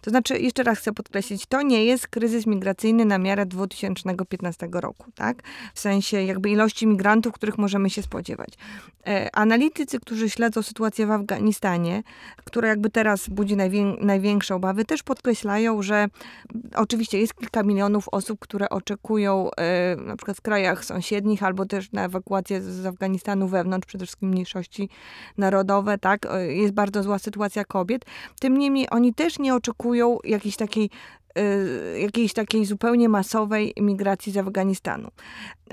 [0.00, 5.12] To znaczy, jeszcze raz chcę podkreślić, to nie jest kryzys migracyjny na miarę 2015 roku,
[5.14, 5.42] tak?
[5.74, 8.48] W sensie jakby ilości migrantów, których możemy się spodziewać.
[9.06, 12.02] E, analitycy, którzy śledzą sytuację w Afganistanie,
[12.44, 16.06] która jakby teraz budzi najwię największe obawy, też podkreślają, że
[16.74, 21.92] oczywiście jest kilka milionów osób, które oczekują e, na przykład w krajach sąsiednich albo też
[21.92, 24.88] na ewakuację z Afganistanu wewnątrz, przede wszystkim mniejszości
[25.38, 26.26] narodowe, tak?
[26.26, 28.04] E, jest bardzo zła sytuacja kobiet.
[28.40, 29.71] Tym niemniej oni też nie oczekują
[30.24, 30.90] jakiejś takiej
[31.38, 35.08] y, jakiejś takiej zupełnie masowej migracji z Afganistanu.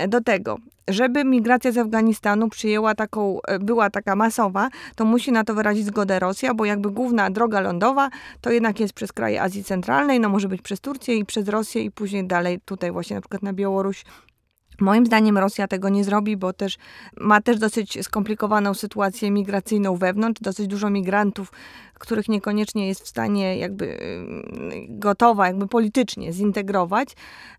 [0.08, 0.58] Do tego,
[0.88, 5.86] żeby migracja z Afganistanu przyjęła taką, y, była taka masowa, to musi na to wyrazić
[5.86, 8.10] zgodę Rosja, bo jakby główna droga lądowa
[8.42, 11.84] to jednak jest przez kraje Azji Centralnej, no może być przez Turcję i przez Rosję
[11.84, 14.06] i później dalej tutaj właśnie na przykład na Białoruś
[14.82, 16.78] Moim zdaniem Rosja tego nie zrobi, bo też
[17.18, 21.52] ma też dosyć skomplikowaną sytuację migracyjną wewnątrz, dosyć dużo migrantów,
[22.00, 24.00] których niekoniecznie jest w stanie jakby
[24.90, 27.10] gotowa, jakby politycznie zintegrować.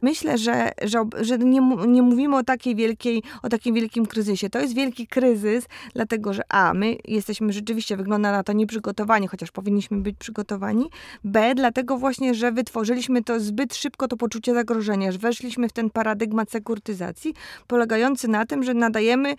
[0.03, 4.51] Myślę, że, że, że nie, nie mówimy o takiej wielkiej, o takim wielkim kryzysie.
[4.51, 9.51] To jest wielki kryzys, dlatego że A, my jesteśmy rzeczywiście, wygląda na to nieprzygotowani, chociaż
[9.51, 10.91] powinniśmy być przygotowani.
[11.25, 15.91] B, dlatego właśnie, że wytworzyliśmy to zbyt szybko, to poczucie zagrożenia, że weszliśmy w ten
[15.91, 17.35] paradygmat sekurtyzacji,
[17.67, 19.35] polegający na tym, że nadajemy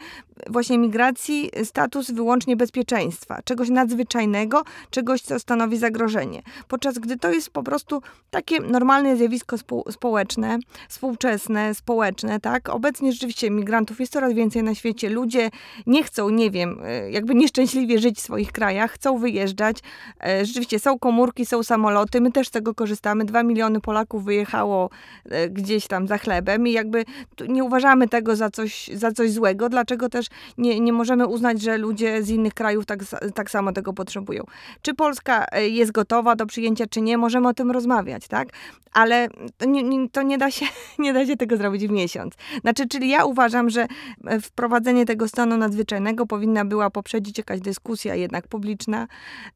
[0.49, 6.41] właśnie migracji status wyłącznie bezpieczeństwa, czegoś nadzwyczajnego, czegoś, co stanowi zagrożenie.
[6.67, 9.57] Podczas gdy to jest po prostu takie normalne zjawisko
[9.91, 12.69] społeczne, współczesne, społeczne, tak?
[12.69, 15.09] Obecnie rzeczywiście migrantów jest coraz więcej na świecie.
[15.09, 15.49] Ludzie
[15.87, 19.77] nie chcą, nie wiem, e, jakby nieszczęśliwie żyć w swoich krajach, chcą wyjeżdżać.
[20.23, 23.25] E, rzeczywiście są komórki, są samoloty, my też z tego korzystamy.
[23.25, 24.89] Dwa miliony Polaków wyjechało
[25.25, 27.05] e, gdzieś tam za chlebem i jakby
[27.49, 30.25] nie uważamy tego za coś, za coś złego, dlaczego też
[30.57, 32.99] nie, nie możemy uznać, że ludzie z innych krajów tak,
[33.33, 34.43] tak samo tego potrzebują.
[34.81, 38.49] Czy Polska e, jest gotowa do przyjęcia, czy nie, możemy o tym rozmawiać, tak?
[38.93, 40.65] Ale to nie, to nie, da się,
[40.99, 42.33] nie da się tego zrobić w miesiąc.
[42.61, 43.87] Znaczy, czyli ja uważam, że
[44.25, 49.07] e, wprowadzenie tego stanu nadzwyczajnego powinna była poprzedzić jakaś dyskusja jednak publiczna,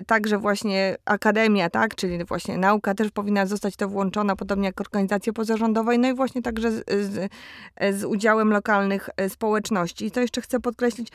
[0.08, 5.34] także właśnie akademia, tak, czyli właśnie nauka też powinna zostać to włączona, podobnie jak organizacje
[5.34, 7.32] pozarządowe, no i właśnie także z, z,
[8.00, 10.06] z udziałem lokalnych e, społeczności.
[10.06, 11.10] I to jeszcze chcę podkreślić,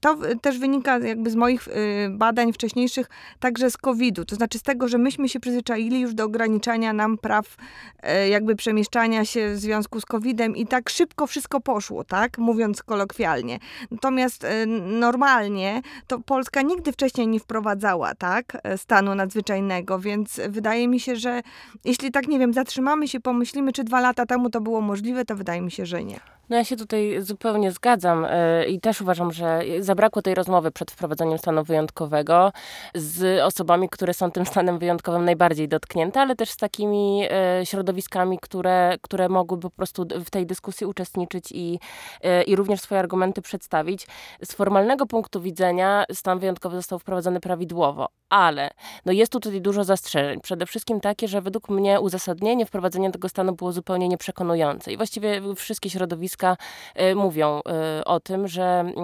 [0.00, 1.72] to też wynika jakby z moich y,
[2.10, 3.06] badań wcześniejszych,
[3.40, 4.24] także z COVID-u.
[4.24, 7.56] To znaczy z tego, że myśmy się przyzwyczaili już do ograniczania nam praw
[8.02, 12.38] e, jakby przemieszczania się w związku z COVID-em i tak szybko wszystko poszło, tak?
[12.38, 13.58] Mówiąc kolokwialnie.
[13.90, 18.58] Natomiast e, normalnie to Polska nigdy wcześniej nie wprowadzała, tak?
[18.62, 21.42] E, stanu nadzwyczajnego, więc wydaje mi się, że
[21.84, 25.36] jeśli tak, nie wiem, zatrzymamy się, pomyślimy, czy dwa lata temu to było możliwe, to
[25.36, 26.20] wydaje mi się, że nie.
[26.50, 28.26] No ja się tutaj zupełnie zgadzam
[28.68, 32.52] i też uważam, że zabrakło tej rozmowy przed wprowadzeniem stanu wyjątkowego
[32.94, 38.38] z osobami, które są tym stanem wyjątkowym najbardziej dotknięte, ale też z takimi e, środowiskami,
[38.42, 41.80] które, które mogłyby po prostu w tej dyskusji uczestniczyć i,
[42.22, 44.06] e, i również swoje argumenty przedstawić.
[44.44, 48.70] Z formalnego punktu widzenia stan wyjątkowy został wprowadzony prawidłowo, ale
[49.06, 50.40] no jest tu tutaj dużo zastrzeżeń.
[50.40, 55.42] Przede wszystkim takie, że według mnie uzasadnienie wprowadzenia tego stanu było zupełnie nieprzekonujące i właściwie
[55.56, 56.56] wszystkie środowiska
[56.94, 57.60] e, mówią
[58.04, 58.96] o tym, że, mm,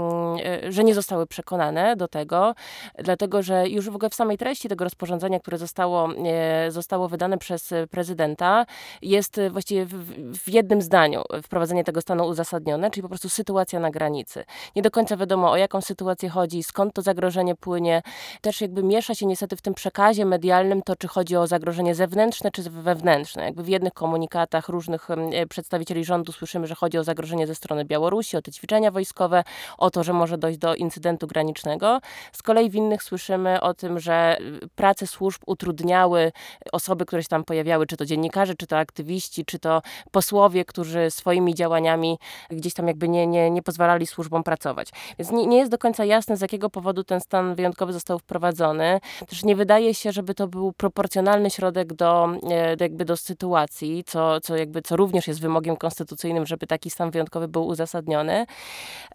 [0.68, 2.54] że nie zostały przekonane do tego,
[2.98, 7.38] dlatego że już w ogóle w samej treści tego rozporządzenia, które zostało, e, zostało wydane
[7.38, 8.66] przez prezydenta,
[9.02, 9.94] jest właściwie w,
[10.38, 14.44] w jednym zdaniu wprowadzenie tego stanu uzasadnione, czyli po prostu sytuacja na granicy.
[14.76, 18.02] Nie do końca wiadomo, o jaką sytuację chodzi, skąd to zagrożenie płynie.
[18.40, 22.51] Też jakby miesza się niestety w tym przekazie medialnym to, czy chodzi o zagrożenie zewnętrzne,
[22.51, 23.44] czy wewnętrzne.
[23.44, 27.85] Jakby w jednych komunikatach różnych e, przedstawicieli rządu słyszymy, że chodzi o zagrożenie ze strony
[27.85, 29.44] Białorusi, o te ćwiczenia wojskowe,
[29.79, 32.01] o to, że może dojść do incydentu granicznego.
[32.33, 34.37] Z kolei w innych słyszymy o tym, że
[34.75, 36.33] prace służb utrudniały
[36.72, 41.11] osoby, które się tam pojawiały, czy to dziennikarze, czy to aktywiści, czy to posłowie, którzy
[41.11, 42.18] swoimi działaniami
[42.51, 44.88] gdzieś tam jakby nie, nie, nie pozwalali służbom pracować.
[45.18, 49.01] Więc nie, nie jest do końca jasne, z jakiego powodu ten stan wyjątkowy został wprowadzony.
[49.28, 52.28] Też nie wydaje się, żeby to był proporcjonalny środek do,
[52.76, 57.10] do jakby do sytuacji, co, co jakby co również jest wymogiem konstytucyjnym, żeby taki stan
[57.10, 58.46] wyjątkowy był uzasadniony.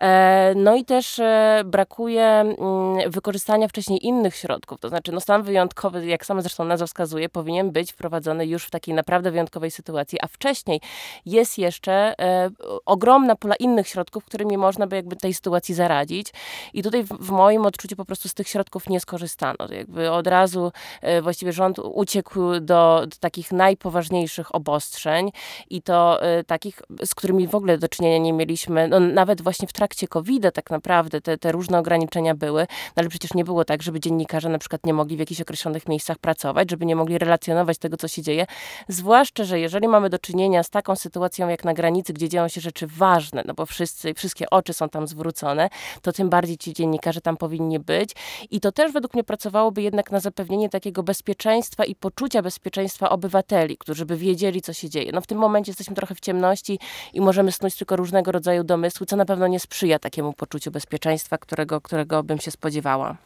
[0.01, 2.55] E, no i też e, brakuje mm,
[3.11, 7.71] wykorzystania wcześniej innych środków, to znaczy no stan wyjątkowy, jak sama zresztą nazwa wskazuje, powinien
[7.71, 10.81] być wprowadzony już w takiej naprawdę wyjątkowej sytuacji, a wcześniej
[11.25, 12.13] jest jeszcze
[12.85, 16.33] ogromna pula innych środków, którymi można by jakby tej sytuacji zaradzić
[16.73, 19.67] i tutaj w moim odczuciu po prostu z tych środków nie skorzystano.
[19.77, 20.71] Jakby od razu
[21.21, 25.31] właściwie rząd uciekł do, do takich najpoważniejszych obostrzeń
[25.69, 29.73] i to takich, z którymi w ogóle do czynienia nie mieliśmy, no, nawet właśnie w
[29.73, 33.83] trakcie COVID-a tak naprawdę te, te różne ograniczenia były, no, ale przecież nie było tak,
[33.83, 37.77] żeby dziennikarze na przykład nie mogli w jakichś określonych miejscach pracować, żeby nie mogli relacjonować
[37.77, 38.45] tego, co się dzieje.
[38.87, 42.61] Zwłaszcza, że jeżeli mamy do czynienia z taką sytuacją jak na granicy, gdzie dzieją się
[42.61, 45.69] rzeczy ważne, no bo wszyscy, wszystkie oczy są tam zwrócone,
[46.01, 48.11] to tym bardziej ci dziennikarze tam powinni być.
[48.51, 49.23] I to też według mnie
[49.67, 54.89] pracowałoby jednak na zapewnienie takiego bezpieczeństwa i poczucia bezpieczeństwa obywateli, którzy by wiedzieli, co się
[54.89, 55.11] dzieje.
[55.13, 56.79] No w tym momencie jesteśmy trochę w ciemności
[57.13, 61.37] i możemy snuć tylko różnego rodzaju domysły, co na pewno nie sprzyja takiemu poczuciu bezpieczeństwa,
[61.37, 63.17] którego, którego bym się spodziewała.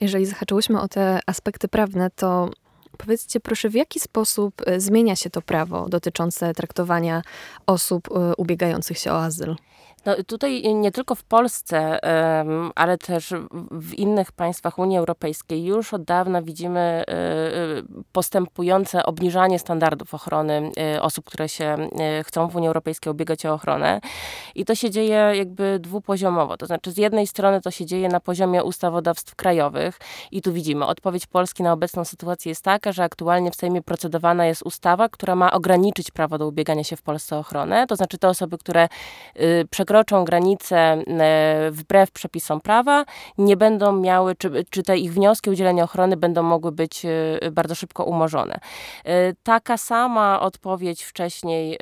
[0.00, 2.50] Jeżeli zahaczyłyśmy o te aspekty prawne, to
[2.98, 7.22] Powiedzcie proszę, w jaki sposób e, zmienia się to prawo dotyczące traktowania
[7.66, 9.56] osób e, ubiegających się o azyl?
[10.06, 11.98] No, tutaj nie tylko w Polsce,
[12.74, 13.34] ale też
[13.70, 17.04] w innych państwach Unii Europejskiej już od dawna widzimy e, e,
[18.12, 21.76] postępujące obniżanie standardów ochrony e, osób, które się
[22.24, 24.00] chcą w Unii Europejskiej ubiegać o ochronę.
[24.54, 26.56] I to się dzieje jakby dwupoziomowo.
[26.56, 29.98] To znaczy, z jednej strony to się dzieje na poziomie ustawodawstw krajowych
[30.30, 34.46] i tu widzimy, odpowiedź Polski na obecną sytuację jest taka, że aktualnie w Sejmie procedowana
[34.46, 37.86] jest ustawa, która ma ograniczyć prawo do ubiegania się w Polsce o ochronę.
[37.86, 38.88] To znaczy, te osoby, które
[39.70, 43.04] przekroczą przekroczą granicę e, wbrew przepisom prawa,
[43.38, 47.50] nie będą miały, czy, czy te ich wnioski o udzielenie ochrony będą mogły być e,
[47.50, 48.60] bardzo szybko umorzone.
[49.04, 51.78] E, taka sama odpowiedź wcześniej,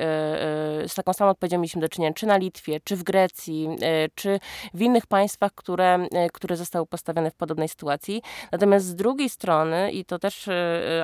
[0.87, 3.69] z taką samą odpowiedzią mieliśmy do czynienia czy na Litwie, czy w Grecji,
[4.15, 4.39] czy
[4.73, 8.21] w innych państwach, które, które zostały postawione w podobnej sytuacji.
[8.51, 10.49] Natomiast z drugiej strony, i to też,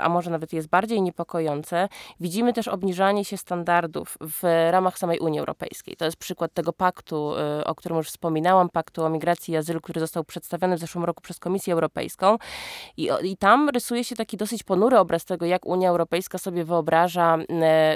[0.02, 1.90] a może nawet jest bardziej niepokojące,
[2.20, 5.96] widzimy też obniżanie się standardów w ramach samej Unii Europejskiej.
[5.96, 9.58] To jest przykład tego paktu, paktu, y, o którym już wspominałam, paktu o migracji i
[9.58, 12.38] azylu, który został przedstawiony w zeszłym roku przez Komisję Europejską.
[12.98, 17.38] I, I tam rysuje się taki dosyć ponury obraz tego, jak Unia Europejska sobie wyobraża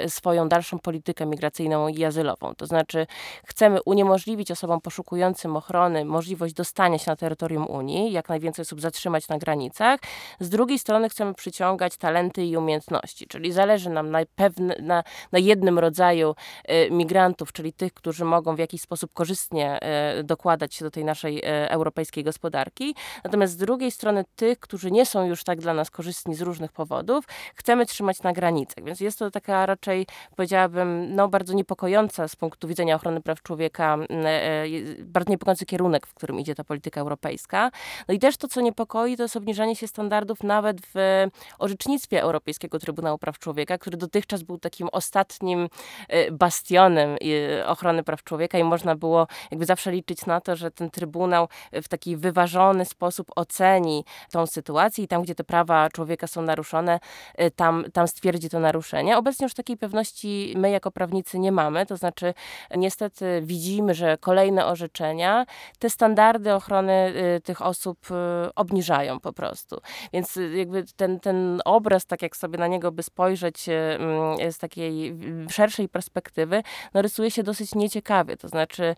[0.04, 2.54] y, swoją dalszą politykę migracyjną i azylową.
[2.54, 3.06] To znaczy,
[3.44, 9.28] chcemy uniemożliwić osobom poszukującym ochrony możliwość dostania się na terytorium Unii, jak najwięcej osób zatrzymać
[9.28, 10.00] na granicach.
[10.40, 15.38] Z drugiej strony chcemy przyciągać talenty i umiejętności, czyli zależy nam na, pewne, na, na
[15.38, 16.34] jednym rodzaju
[16.70, 21.04] y, migrantów, czyli tych, którzy mogą w jakiś sposób korzystnie e, dokładać się do tej
[21.04, 22.94] naszej e, europejskiej gospodarki.
[23.24, 26.72] Natomiast z drugiej strony tych, którzy nie są już tak dla nas korzystni z różnych
[26.72, 27.24] powodów,
[27.54, 28.84] chcemy trzymać na granicach.
[28.84, 33.98] Więc jest to taka raczej, powiedziałabym, no, bardzo niepokojąca z punktu widzenia ochrony praw człowieka,
[34.10, 34.64] e,
[34.98, 37.70] bardzo niepokojący kierunek, w którym idzie ta polityka europejska.
[38.08, 41.26] No i też to, co niepokoi, to jest obniżanie się standardów nawet w
[41.58, 45.68] orzecznictwie Europejskiego Trybunału Praw Człowieka, który dotychczas był takim ostatnim
[46.32, 47.16] bastionem
[47.66, 51.88] ochrony praw człowieka i można było jakby zawsze liczyć na to, że ten Trybunał w
[51.88, 57.00] taki wyważony sposób oceni tą sytuację i tam, gdzie te prawa człowieka są naruszone,
[57.40, 59.18] y, tam, tam stwierdzi to naruszenie.
[59.18, 62.34] Obecnie już takiej pewności my jako prawnicy nie mamy, to znaczy
[62.76, 65.46] niestety widzimy, że kolejne orzeczenia
[65.78, 67.12] te standardy ochrony
[67.44, 67.98] tych osób
[68.56, 69.80] obniżają po prostu.
[70.12, 75.16] Więc jakby ten, ten obraz, tak jak sobie na niego by spojrzeć mm, z takiej
[75.50, 76.62] szerszej perspektywy,
[76.94, 78.36] no rysuje się dosyć nieciekawie.
[78.36, 78.94] To znaczy znaczy,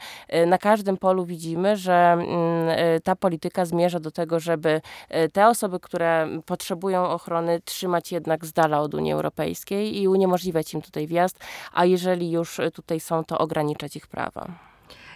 [0.47, 4.81] na każdym polu widzimy, że mm, y, ta polityka zmierza do tego, żeby
[5.25, 10.75] y, te osoby, które potrzebują ochrony, trzymać jednak z dala od Unii Europejskiej i uniemożliwiać
[10.75, 11.39] im tutaj wjazd,
[11.73, 14.47] a jeżeli już tutaj są, to ograniczać ich prawa.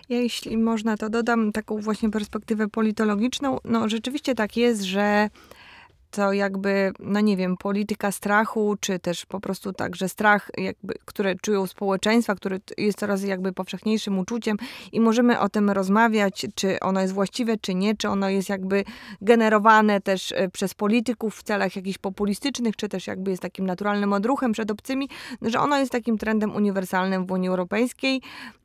[0.08, 3.58] Ja, jeśli można, to dodam taką właśnie perspektywę politologiczną.
[3.64, 5.30] No, rzeczywiście tak jest, że
[6.10, 11.34] to jakby, no nie wiem, polityka strachu, czy też po prostu także strach, jakby, które
[11.34, 14.56] czują społeczeństwa, który jest coraz jakby powszechniejszym uczuciem
[14.92, 18.84] i możemy o tym rozmawiać, czy ono jest właściwe, czy nie, czy ono jest jakby
[19.20, 24.12] generowane też e, przez polityków w celach jakichś populistycznych, czy też jakby jest takim naturalnym
[24.12, 25.08] odruchem przed obcymi,
[25.42, 28.20] że ono jest takim trendem uniwersalnym w Unii Europejskiej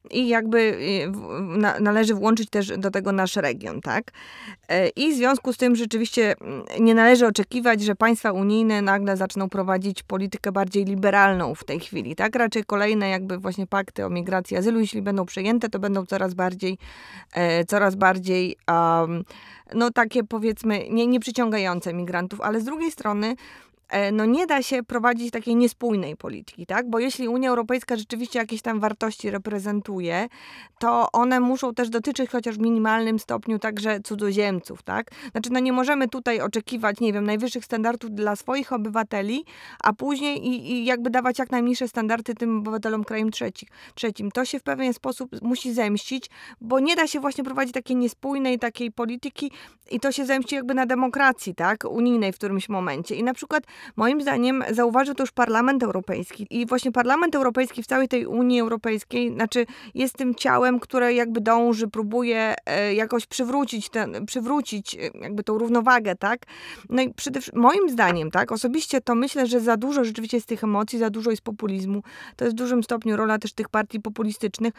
[0.10, 4.12] i jakby y, należy włączyć też do tego nasz region, tak?
[4.72, 9.18] E, I w związku z tym rzeczywiście mm, nie należy oczekiwać, że państwa unijne nagle
[9.18, 12.36] zaczną prowadzić politykę bardziej liberalną w tej chwili, tak?
[12.36, 16.78] Raczej kolejne jakby właśnie pakty o migracji azylu, jeśli będą przyjęte, to będą coraz bardziej,
[17.34, 19.24] e, coraz bardziej um,
[19.74, 23.36] no takie powiedzmy nie, nie przyciągające migrantów, ale z drugiej strony
[24.12, 26.90] no nie da się prowadzić takiej niespójnej polityki, tak?
[26.90, 30.28] Bo jeśli Unia Europejska rzeczywiście jakieś tam wartości reprezentuje,
[30.80, 35.12] to one muszą też dotyczyć chociaż w minimalnym stopniu także cudzoziemców, tak?
[35.32, 39.46] Znaczy, no nie możemy tutaj oczekiwać, nie wiem, najwyższych standardów dla swoich obywateli,
[39.84, 44.32] a później i, i jakby dawać jak najmniejsze standardy tym obywatelom krajem trzecich, trzecim.
[44.32, 46.30] To się w pewien sposób musi zemścić,
[46.62, 49.52] bo nie da się właśnie prowadzić takiej niespójnej takiej polityki
[49.92, 51.84] i to się zemści jakby na demokracji, tak?
[51.90, 53.16] Unijnej w którymś momencie.
[53.16, 53.64] I na przykład
[53.96, 58.60] moim zdaniem zauważył to już Parlament Europejski i właśnie Parlament Europejski w całej tej Unii
[58.60, 59.66] Europejskiej, znaczy
[59.96, 65.58] jest tym ciałem, które jakby dąży, próbuje e, jakoś przywrócić, ten, przywrócić e, jakby tą
[65.58, 66.42] równowagę, tak?
[66.90, 70.48] No i przede wszystkim, moim zdaniem, tak, osobiście to myślę, że za dużo rzeczywiście jest
[70.48, 72.04] tych emocji, za dużo jest populizmu.
[72.36, 74.74] To jest w dużym stopniu rola też tych partii populistycznych.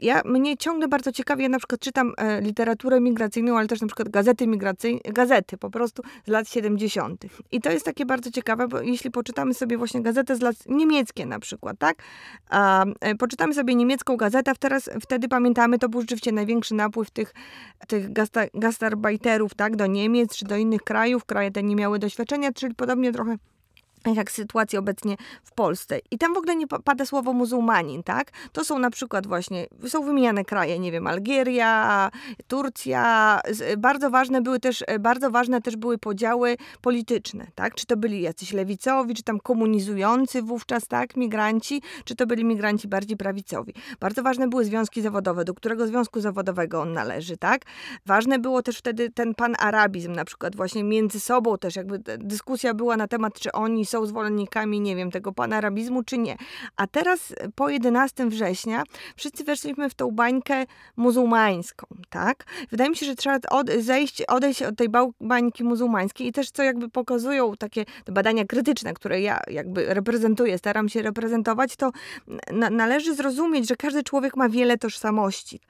[0.00, 3.86] Ja, mnie ciągle bardzo ciekawie, ja na przykład czytam e, literaturę migracyjną, ale też na
[3.86, 7.24] przykład gazety migracyjne, gazety po prostu z lat 70.
[7.52, 11.26] I to jest takie bardzo ciekawe, bo jeśli poczytamy sobie właśnie gazetę z lat niemieckie
[11.26, 12.02] na przykład, tak?
[12.50, 17.34] A, e, poczytamy sobie niemiecką gazetę, teraz wtedy pamiętamy, to był rzeczywiście największy napływ tych,
[17.88, 19.76] tych gasta, gastarbajterów, tak?
[19.76, 21.24] Do Niemiec czy do innych krajów.
[21.24, 23.36] Kraje te nie miały doświadczenia, czyli podobnie trochę
[24.14, 25.98] jak sytuacja obecnie w Polsce.
[26.10, 28.30] I tam w ogóle nie pada słowo muzułmanin, tak?
[28.52, 32.10] To są na przykład właśnie, są wymieniane kraje, nie wiem, Algieria,
[32.48, 33.40] Turcja.
[33.78, 37.74] Bardzo ważne były też, bardzo ważne też były podziały polityczne, tak?
[37.74, 41.16] Czy to byli jacyś lewicowi, czy tam komunizujący wówczas, tak?
[41.16, 43.74] Migranci, czy to byli migranci bardziej prawicowi.
[44.00, 47.62] Bardzo ważne były związki zawodowe, do którego związku zawodowego on należy, tak?
[48.06, 52.96] Ważne było też wtedy ten pan-arabizm na przykład właśnie między sobą też jakby dyskusja była
[52.96, 56.36] na temat, czy oni są zwolennikami, nie wiem, tego panarabizmu, czy nie.
[56.76, 58.82] A teraz po 11 września
[59.16, 62.44] wszyscy weszliśmy w tą bańkę muzułmańską, tak?
[62.70, 64.88] Wydaje mi się, że trzeba od, zejść, odejść od tej
[65.20, 70.88] bańki muzułmańskiej i też co jakby pokazują takie badania krytyczne, które ja jakby reprezentuję, staram
[70.88, 71.90] się reprezentować, to
[72.52, 75.60] na, należy zrozumieć, że każdy człowiek ma wiele tożsamości.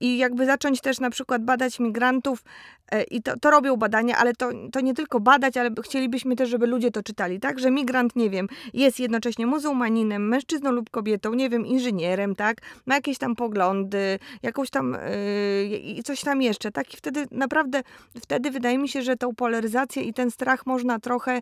[0.00, 2.77] I jakby zacząć też na przykład badać migrantów e,
[3.10, 6.66] i to, to robią badania, ale to, to nie tylko badać, ale chcielibyśmy też, żeby
[6.66, 7.58] ludzie to czytali, tak?
[7.58, 12.56] Że migrant, nie wiem, jest jednocześnie muzułmaninem, mężczyzną lub kobietą, nie wiem, inżynierem, tak?
[12.86, 14.96] Ma jakieś tam poglądy, jakąś tam
[15.70, 16.94] yy, i coś tam jeszcze, tak?
[16.94, 17.82] I wtedy naprawdę,
[18.20, 21.40] wtedy wydaje mi się, że tą polaryzację i ten strach można trochę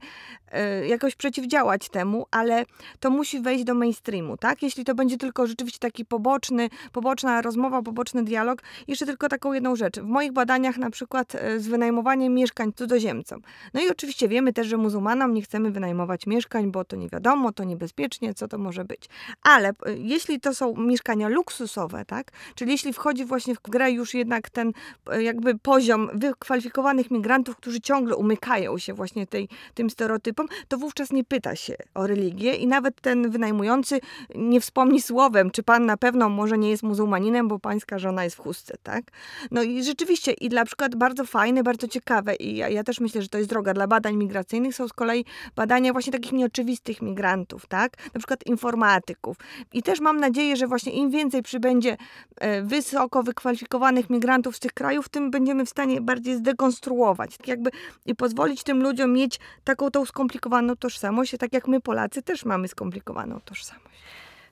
[0.52, 2.64] yy, jakoś przeciwdziałać temu, ale
[3.00, 4.62] to musi wejść do mainstreamu, tak?
[4.62, 8.62] Jeśli to będzie tylko rzeczywiście taki poboczny, poboczna rozmowa, poboczny dialog.
[8.88, 10.00] Jeszcze tylko taką jedną rzecz.
[10.00, 13.40] W moich badaniach na przykład z wynajmowaniem mieszkań cudzoziemcom.
[13.75, 17.53] No i oczywiście wiemy też, że muzułmanom nie chcemy wynajmować mieszkań, bo to nie wiadomo,
[17.53, 19.09] to niebezpiecznie, co to może być.
[19.42, 24.14] Ale y, jeśli to są mieszkania luksusowe, tak, czyli jeśli wchodzi właśnie w grę już
[24.14, 24.72] jednak ten
[25.14, 31.12] y, jakby poziom wykwalifikowanych migrantów, którzy ciągle umykają się właśnie tej, tym stereotypom, to wówczas
[31.12, 34.01] nie pyta się o religię i nawet ten wynajmujący
[34.35, 38.37] nie wspomni słowem, czy pan na pewno może nie jest muzułmaninem, bo pańska żona jest
[38.37, 39.05] w chustce, tak?
[39.51, 43.22] No i rzeczywiście, i dla przykład bardzo fajne, bardzo ciekawe i ja, ja też myślę,
[43.22, 45.24] że to jest droga dla badań migracyjnych, są z kolei
[45.56, 47.92] badania właśnie takich nieoczywistych migrantów, tak?
[48.14, 49.36] Na przykład informatyków.
[49.72, 51.96] I też mam nadzieję, że właśnie im więcej przybędzie
[52.36, 57.70] e, wysoko wykwalifikowanych migrantów z tych krajów, tym będziemy w stanie bardziej zdekonstruować, tak jakby
[58.06, 62.68] i pozwolić tym ludziom mieć taką tą skomplikowaną tożsamość, tak jak my Polacy też mamy
[62.68, 63.86] skomplikowaną tożsamość.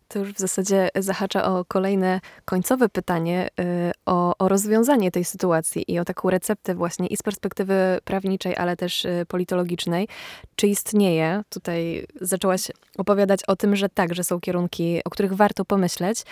[0.08, 5.84] To już w zasadzie zahacza o kolejne końcowe pytanie y, o, o, rozwiązanie tej sytuacji
[5.92, 10.08] i o taką receptę właśnie i z perspektywy prawniczej, ale też y, politologicznej.
[10.56, 11.42] Czy istnieje?
[11.48, 16.22] Tutaj zaczęłaś opowiadać o tym, że tak, że są kierunki, o których warto pomyśleć.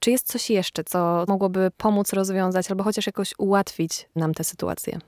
[0.00, 4.98] Czy jest coś jeszcze, co mogłoby pomóc rozwiązać albo chociaż jakoś ułatwić nam tę sytuację?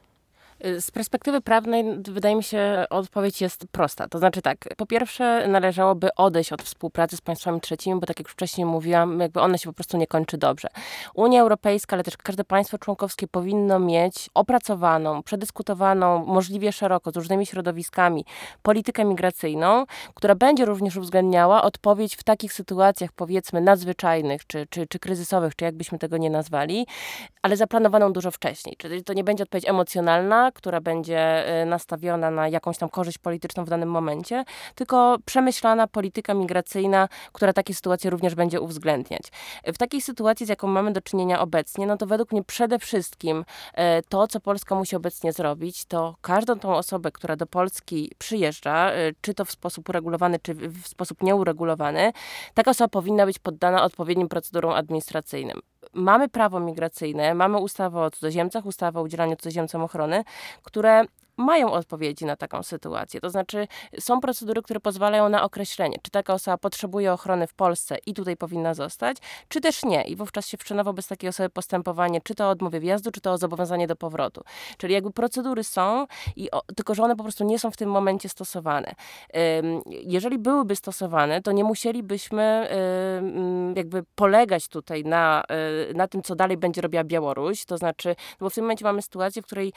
[0.79, 4.09] Z perspektywy prawnej wydaje mi się odpowiedź jest prosta.
[4.09, 8.27] To znaczy tak, po pierwsze należałoby odejść od współpracy z państwami trzecimi, bo tak jak
[8.27, 10.69] już wcześniej mówiłam, jakby ona się po prostu nie kończy dobrze.
[11.15, 17.47] Unia Europejska, ale też każde państwo członkowskie powinno mieć opracowaną, przedyskutowaną możliwie szeroko z różnymi
[17.47, 18.25] środowiskami
[18.63, 24.99] politykę migracyjną, która będzie również uwzględniała odpowiedź w takich sytuacjach powiedzmy nadzwyczajnych czy, czy, czy
[24.99, 26.87] kryzysowych, czy jakbyśmy tego nie nazwali,
[27.43, 28.77] ale zaplanowaną dużo wcześniej.
[28.79, 33.65] Czyli to nie będzie odpowiedź emocjonalna, która będzie y, nastawiona na jakąś tam korzyść polityczną
[33.65, 39.23] w danym momencie, tylko przemyślana polityka migracyjna, która takie sytuacje również będzie uwzględniać.
[39.67, 43.45] W takiej sytuacji, z jaką mamy do czynienia obecnie, no to według mnie przede wszystkim
[43.73, 48.95] y, to, co Polska musi obecnie zrobić, to każdą tą osobę, która do Polski przyjeżdża,
[48.95, 52.13] y, czy to w sposób uregulowany, czy w sposób nieuregulowany,
[52.55, 55.61] taka osoba powinna być poddana odpowiednim procedurom administracyjnym
[55.93, 60.25] mamy prawo migracyjne, mamy ustawę o cudzoziemcach, ustawę o udzielaniu cudzoziemcom ochrony,
[60.63, 61.05] które
[61.41, 63.21] mają odpowiedzi na taką sytuację.
[63.21, 63.69] To znaczy,
[64.01, 68.37] są procedury, które pozwalają na określenie, czy taka osoba potrzebuje ochrony w Polsce i tutaj
[68.37, 69.17] powinna zostać,
[69.49, 70.03] czy też nie.
[70.03, 73.33] I wówczas się wszczyna wobec takiej osoby postępowanie, czy to o odmowie wjazdu, czy to
[73.33, 74.43] o zobowiązanie do powrotu.
[74.79, 77.91] Czyli jakby procedury są, i o, tylko że one po prostu nie są w tym
[77.91, 78.95] momencie stosowane.
[79.87, 82.69] Jeżeli byłyby stosowane, to nie musielibyśmy
[83.77, 85.43] jakby polegać tutaj na,
[85.91, 87.65] e, na tym, co dalej będzie robiła Białoruś.
[87.65, 89.73] To znaczy, bo w tym momencie mamy sytuację, w której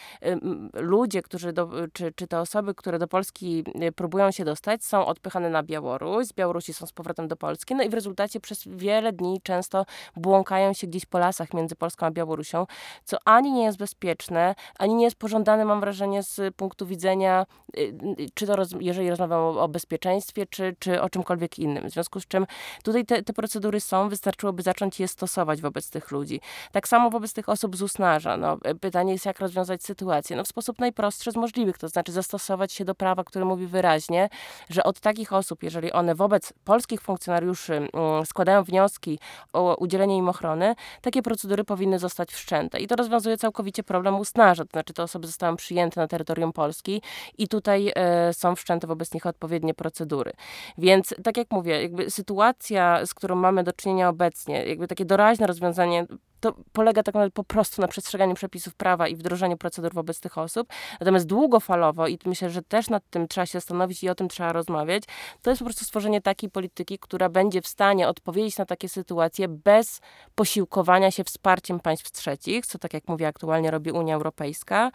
[0.74, 5.06] ludzie, którzy do, czy, czy te osoby, które do Polski e, próbują się dostać, są
[5.06, 8.64] odpychane na Białoruś, z Białorusi są z powrotem do Polski, no i w rezultacie przez
[8.68, 9.86] wiele dni często
[10.16, 12.66] błąkają się gdzieś po lasach między Polską a Białorusią,
[13.04, 17.46] co ani nie jest bezpieczne, ani nie jest pożądane, mam wrażenie, z punktu widzenia,
[17.78, 21.90] y, y, czy to, jeżeli rozmawiamy o, o bezpieczeństwie, czy, czy o czymkolwiek innym.
[21.90, 22.46] W związku z czym
[22.84, 26.42] tutaj te, te procedury są, wystarczyłoby zacząć je stosować wobec tych ludzi.
[26.72, 28.38] Tak samo wobec tych osób z usnarza.
[28.38, 30.36] No, pytanie jest, jak rozwiązać sytuację.
[30.36, 34.30] No, w sposób najprostszy możliwych, to znaczy zastosować się do prawa, które mówi wyraźnie,
[34.70, 39.20] że od takich osób, jeżeli one wobec polskich funkcjonariuszy mm, składają wnioski
[39.54, 42.80] o udzielenie im ochrony, takie procedury powinny zostać wszczęte.
[42.80, 47.02] I to rozwiązuje całkowicie problem usnarza, to znaczy te osoby zostały przyjęte na terytorium Polski
[47.38, 50.32] i tutaj e, są wszczęte wobec nich odpowiednie procedury.
[50.78, 55.48] Więc tak jak mówię, jakby sytuacja, z którą mamy do czynienia obecnie, jakby takie doraźne
[55.48, 56.06] rozwiązanie
[56.44, 60.38] to polega tak naprawdę po prostu na przestrzeganiu przepisów prawa i wdrożeniu procedur wobec tych
[60.38, 60.68] osób.
[61.00, 64.54] Natomiast długofalowo, i myślę, że też nad tym trzeba się zastanowić i o tym trzeba
[64.54, 65.04] rozmawiać,
[65.42, 69.48] to jest po prostu stworzenie takiej polityki, która będzie w stanie odpowiedzieć na takie sytuacje
[69.48, 70.02] bez
[70.36, 74.92] posiłkowania się wsparciem państw trzecich, co tak jak mówię, aktualnie robi Unia Europejska.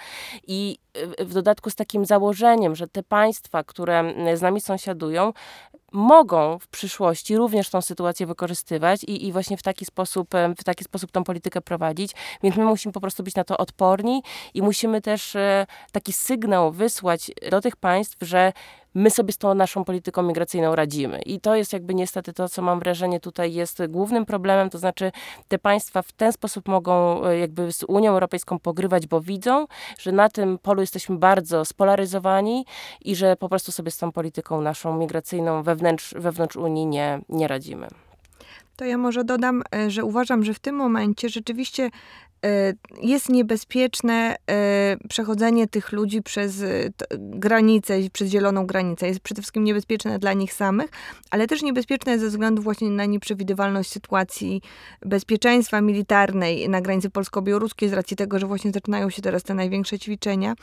[0.47, 0.79] I
[1.19, 5.33] w dodatku z takim założeniem, że te państwa, które z nami sąsiadują,
[5.93, 10.29] mogą w przyszłości również tą sytuację wykorzystywać i, i właśnie w taki, sposób,
[10.59, 12.13] w taki sposób tą politykę prowadzić.
[12.43, 14.23] Więc my musimy po prostu być na to odporni
[14.55, 15.37] i musimy też
[15.93, 18.53] taki sygnał wysłać do tych państw, że
[18.99, 21.23] my sobie z tą naszą polityką migracyjną radzimy.
[21.23, 25.13] I to jest jakby niestety to, co mam wrażenie tutaj jest głównym problemem, to znaczy
[25.49, 29.67] te państwa w ten sposób mogą e, jakby z Unią Europejską pogrywać, bo widzą,
[29.99, 32.67] że na tym polu jesteśmy bardzo spolaryzowani
[33.05, 37.49] i że po prostu sobie z tą polityką naszą migracyjną wewnątrz, wewnątrz Unii nie, nie
[37.49, 37.89] radzimy.
[38.77, 41.91] To ja może dodam, e, że uważam, że w tym momencie rzeczywiście
[43.03, 49.09] jest niebezpieczne e, przechodzenie tych ludzi przez e, granicę, przez zieloną granicę.
[49.09, 50.91] Jest przede wszystkim niebezpieczne dla nich samych,
[51.31, 54.63] ale też niebezpieczne ze względu właśnie na nieprzewidywalność sytuacji
[55.03, 59.99] bezpieczeństwa militarnej na granicy polsko-białoruskiej, z racji tego, że właśnie zaczynają się teraz te największe
[59.99, 60.55] ćwiczenia.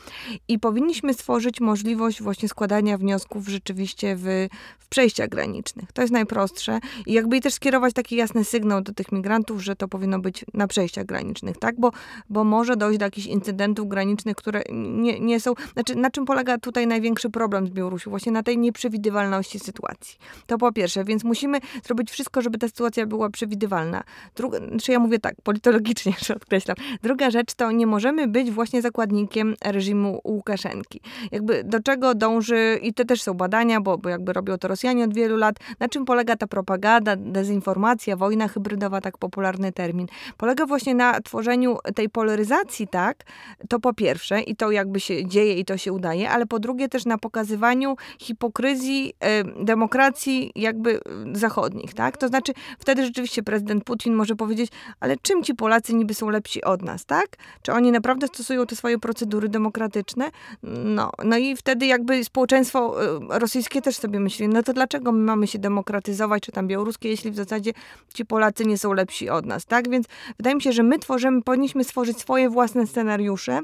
[0.48, 4.48] I powinniśmy stworzyć możliwość właśnie składania wniosków rzeczywiście w,
[4.78, 5.92] w przejściach granicznych.
[5.92, 6.78] To jest najprostsze.
[7.06, 10.66] I jakby też skierować taki jasny sygnał do tych migrantów, że to powinno być na
[10.66, 11.80] przejściach granicznych tak?
[11.80, 11.90] Bo,
[12.30, 15.54] bo może dojść do jakichś incydentów granicznych, które nie, nie są...
[15.72, 18.10] Znaczy, na czym polega tutaj największy problem z Białorusią?
[18.10, 20.18] Właśnie na tej nieprzewidywalności sytuacji.
[20.46, 24.02] To po pierwsze, więc musimy zrobić wszystko, żeby ta sytuacja była przewidywalna.
[24.36, 26.76] Druga, znaczy ja mówię tak, politologicznie jeszcze odkreślam.
[27.02, 31.00] Druga rzecz to nie możemy być właśnie zakładnikiem reżimu Łukaszenki.
[31.32, 35.04] Jakby do czego dąży, i to też są badania, bo, bo jakby robią to Rosjanie
[35.04, 40.06] od wielu lat, na czym polega ta propaganda, dezinformacja, wojna hybrydowa, tak popularny termin.
[40.36, 41.55] Polega właśnie na tworzeniu
[41.94, 43.24] tej polaryzacji, tak,
[43.68, 46.88] to po pierwsze, i to jakby się dzieje i to się udaje, ale po drugie
[46.88, 49.12] też na pokazywaniu hipokryzji
[49.60, 51.00] y, demokracji jakby
[51.32, 52.16] zachodnich, tak?
[52.16, 56.64] To znaczy wtedy rzeczywiście prezydent Putin może powiedzieć, ale czym ci Polacy niby są lepsi
[56.64, 57.26] od nas, tak?
[57.62, 60.30] Czy oni naprawdę stosują te swoje procedury demokratyczne?
[60.62, 62.96] No, no i wtedy jakby społeczeństwo
[63.28, 67.30] rosyjskie też sobie myśli, no to dlaczego my mamy się demokratyzować, czy tam białoruskie, jeśli
[67.30, 67.72] w zasadzie
[68.14, 69.90] ci Polacy nie są lepsi od nas, tak?
[69.90, 73.60] Więc wydaje mi się, że my tworzymy powinniśmy stworzyć swoje własne scenariusze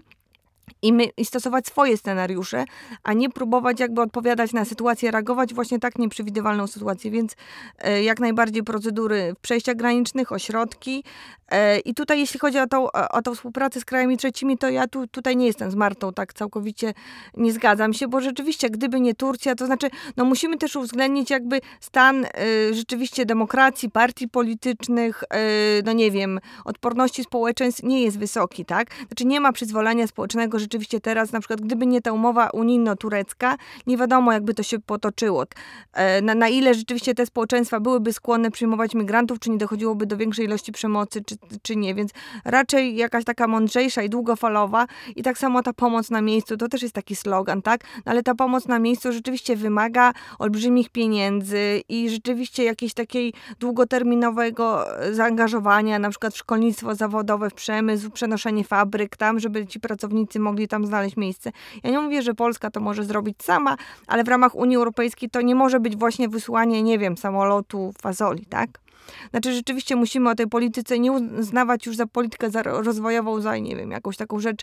[0.82, 2.64] i, my, i stosować swoje scenariusze,
[3.02, 7.36] a nie próbować jakby odpowiadać na sytuację, reagować właśnie tak nieprzewidywalną sytuację, więc
[7.78, 11.04] e, jak najbardziej procedury przejściach granicznych, ośrodki
[11.48, 14.88] e, i tutaj jeśli chodzi o tą, o tą współpracę z krajami trzecimi, to ja
[14.88, 16.94] tu, tutaj nie jestem z Martą, tak całkowicie
[17.36, 21.60] nie zgadzam się, bo rzeczywiście gdyby nie Turcja, to znaczy no musimy też uwzględnić jakby
[21.80, 22.28] stan e,
[22.72, 25.38] rzeczywiście demokracji, partii politycznych, e,
[25.84, 28.88] no nie wiem, odporności społeczeństw nie jest wysoki, tak?
[29.06, 33.56] Znaczy nie ma przyzwolenia społecznego, rzeczywiście teraz, na przykład, gdyby nie ta umowa unijno-turecka,
[33.86, 35.44] nie wiadomo, jakby to się potoczyło.
[35.92, 40.16] E, na, na ile rzeczywiście te społeczeństwa byłyby skłonne przyjmować migrantów, czy nie dochodziłoby do
[40.16, 41.94] większej ilości przemocy, czy, czy nie.
[41.94, 42.10] Więc
[42.44, 44.86] raczej jakaś taka mądrzejsza i długofalowa
[45.16, 47.84] i tak samo ta pomoc na miejscu, to też jest taki slogan, tak?
[48.06, 54.86] No, ale ta pomoc na miejscu rzeczywiście wymaga olbrzymich pieniędzy i rzeczywiście jakiejś takiej długoterminowego
[55.12, 60.68] zaangażowania, na przykład w szkolnictwo zawodowe, w przemysł, przenoszenie fabryk tam, żeby ci pracownicy mogli
[60.68, 61.53] tam znaleźć miejsce.
[61.84, 63.76] Ja nie mówię, że Polska to może zrobić sama,
[64.07, 68.47] ale w ramach Unii Europejskiej to nie może być właśnie wysłanie, nie wiem, samolotu fazoli,
[68.47, 68.81] tak?
[69.30, 73.90] Znaczy rzeczywiście musimy o tej polityce nie uznawać już za politykę rozwojową, za nie wiem,
[73.90, 74.61] jakąś taką rzecz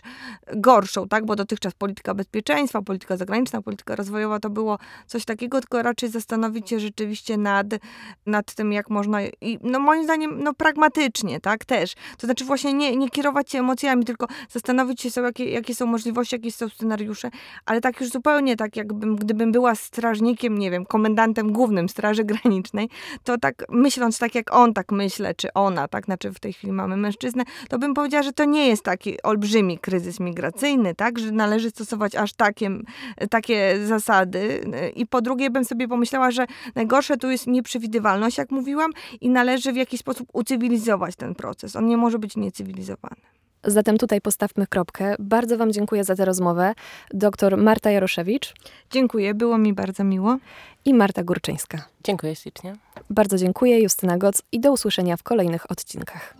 [0.56, 1.26] gorszą, tak?
[1.26, 6.68] Bo dotychczas polityka bezpieczeństwa, polityka zagraniczna, polityka rozwojowa to było coś takiego, tylko raczej zastanowić
[6.68, 7.66] się rzeczywiście nad,
[8.26, 11.64] nad tym, jak można i no moim zdaniem, no pragmatycznie, tak?
[11.64, 11.94] Też.
[12.18, 15.86] To znaczy właśnie nie, nie kierować się emocjami, tylko zastanowić się, są, jakie, jakie są
[15.86, 17.30] możliwości, jakie są scenariusze,
[17.66, 22.88] ale tak już zupełnie tak, jakbym, gdybym była strażnikiem, nie wiem, komendantem głównym Straży Granicznej,
[23.24, 26.72] to tak myśląc tak, jak on tak myślę, czy ona, tak, znaczy w tej chwili
[26.72, 31.32] mamy mężczyznę, to bym powiedziała, że to nie jest taki olbrzymi kryzys migracyjny, tak, że
[31.32, 32.70] należy stosować aż takie,
[33.30, 34.60] takie zasady.
[34.96, 39.72] I po drugie bym sobie pomyślała, że najgorsze tu jest nieprzewidywalność, jak mówiłam, i należy
[39.72, 41.76] w jakiś sposób ucywilizować ten proces.
[41.76, 43.39] On nie może być niecywilizowany.
[43.64, 45.14] Zatem tutaj postawmy kropkę.
[45.18, 46.74] Bardzo Wam dziękuję za tę rozmowę.
[47.14, 48.54] Doktor Marta Jaroszewicz.
[48.90, 50.38] Dziękuję, było mi bardzo miło.
[50.84, 51.84] I Marta Górczyńska.
[52.04, 52.76] Dziękuję ślicznie.
[53.10, 56.34] Bardzo dziękuję, Justyna Goc i do usłyszenia w kolejnych odcinkach.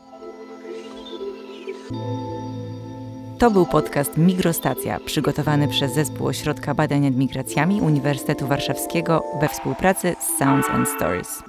[3.38, 10.16] To był podcast Migrostacja, przygotowany przez Zespół Ośrodka Badań nad Migracjami Uniwersytetu Warszawskiego we współpracy
[10.20, 11.42] z Sounds and Stories.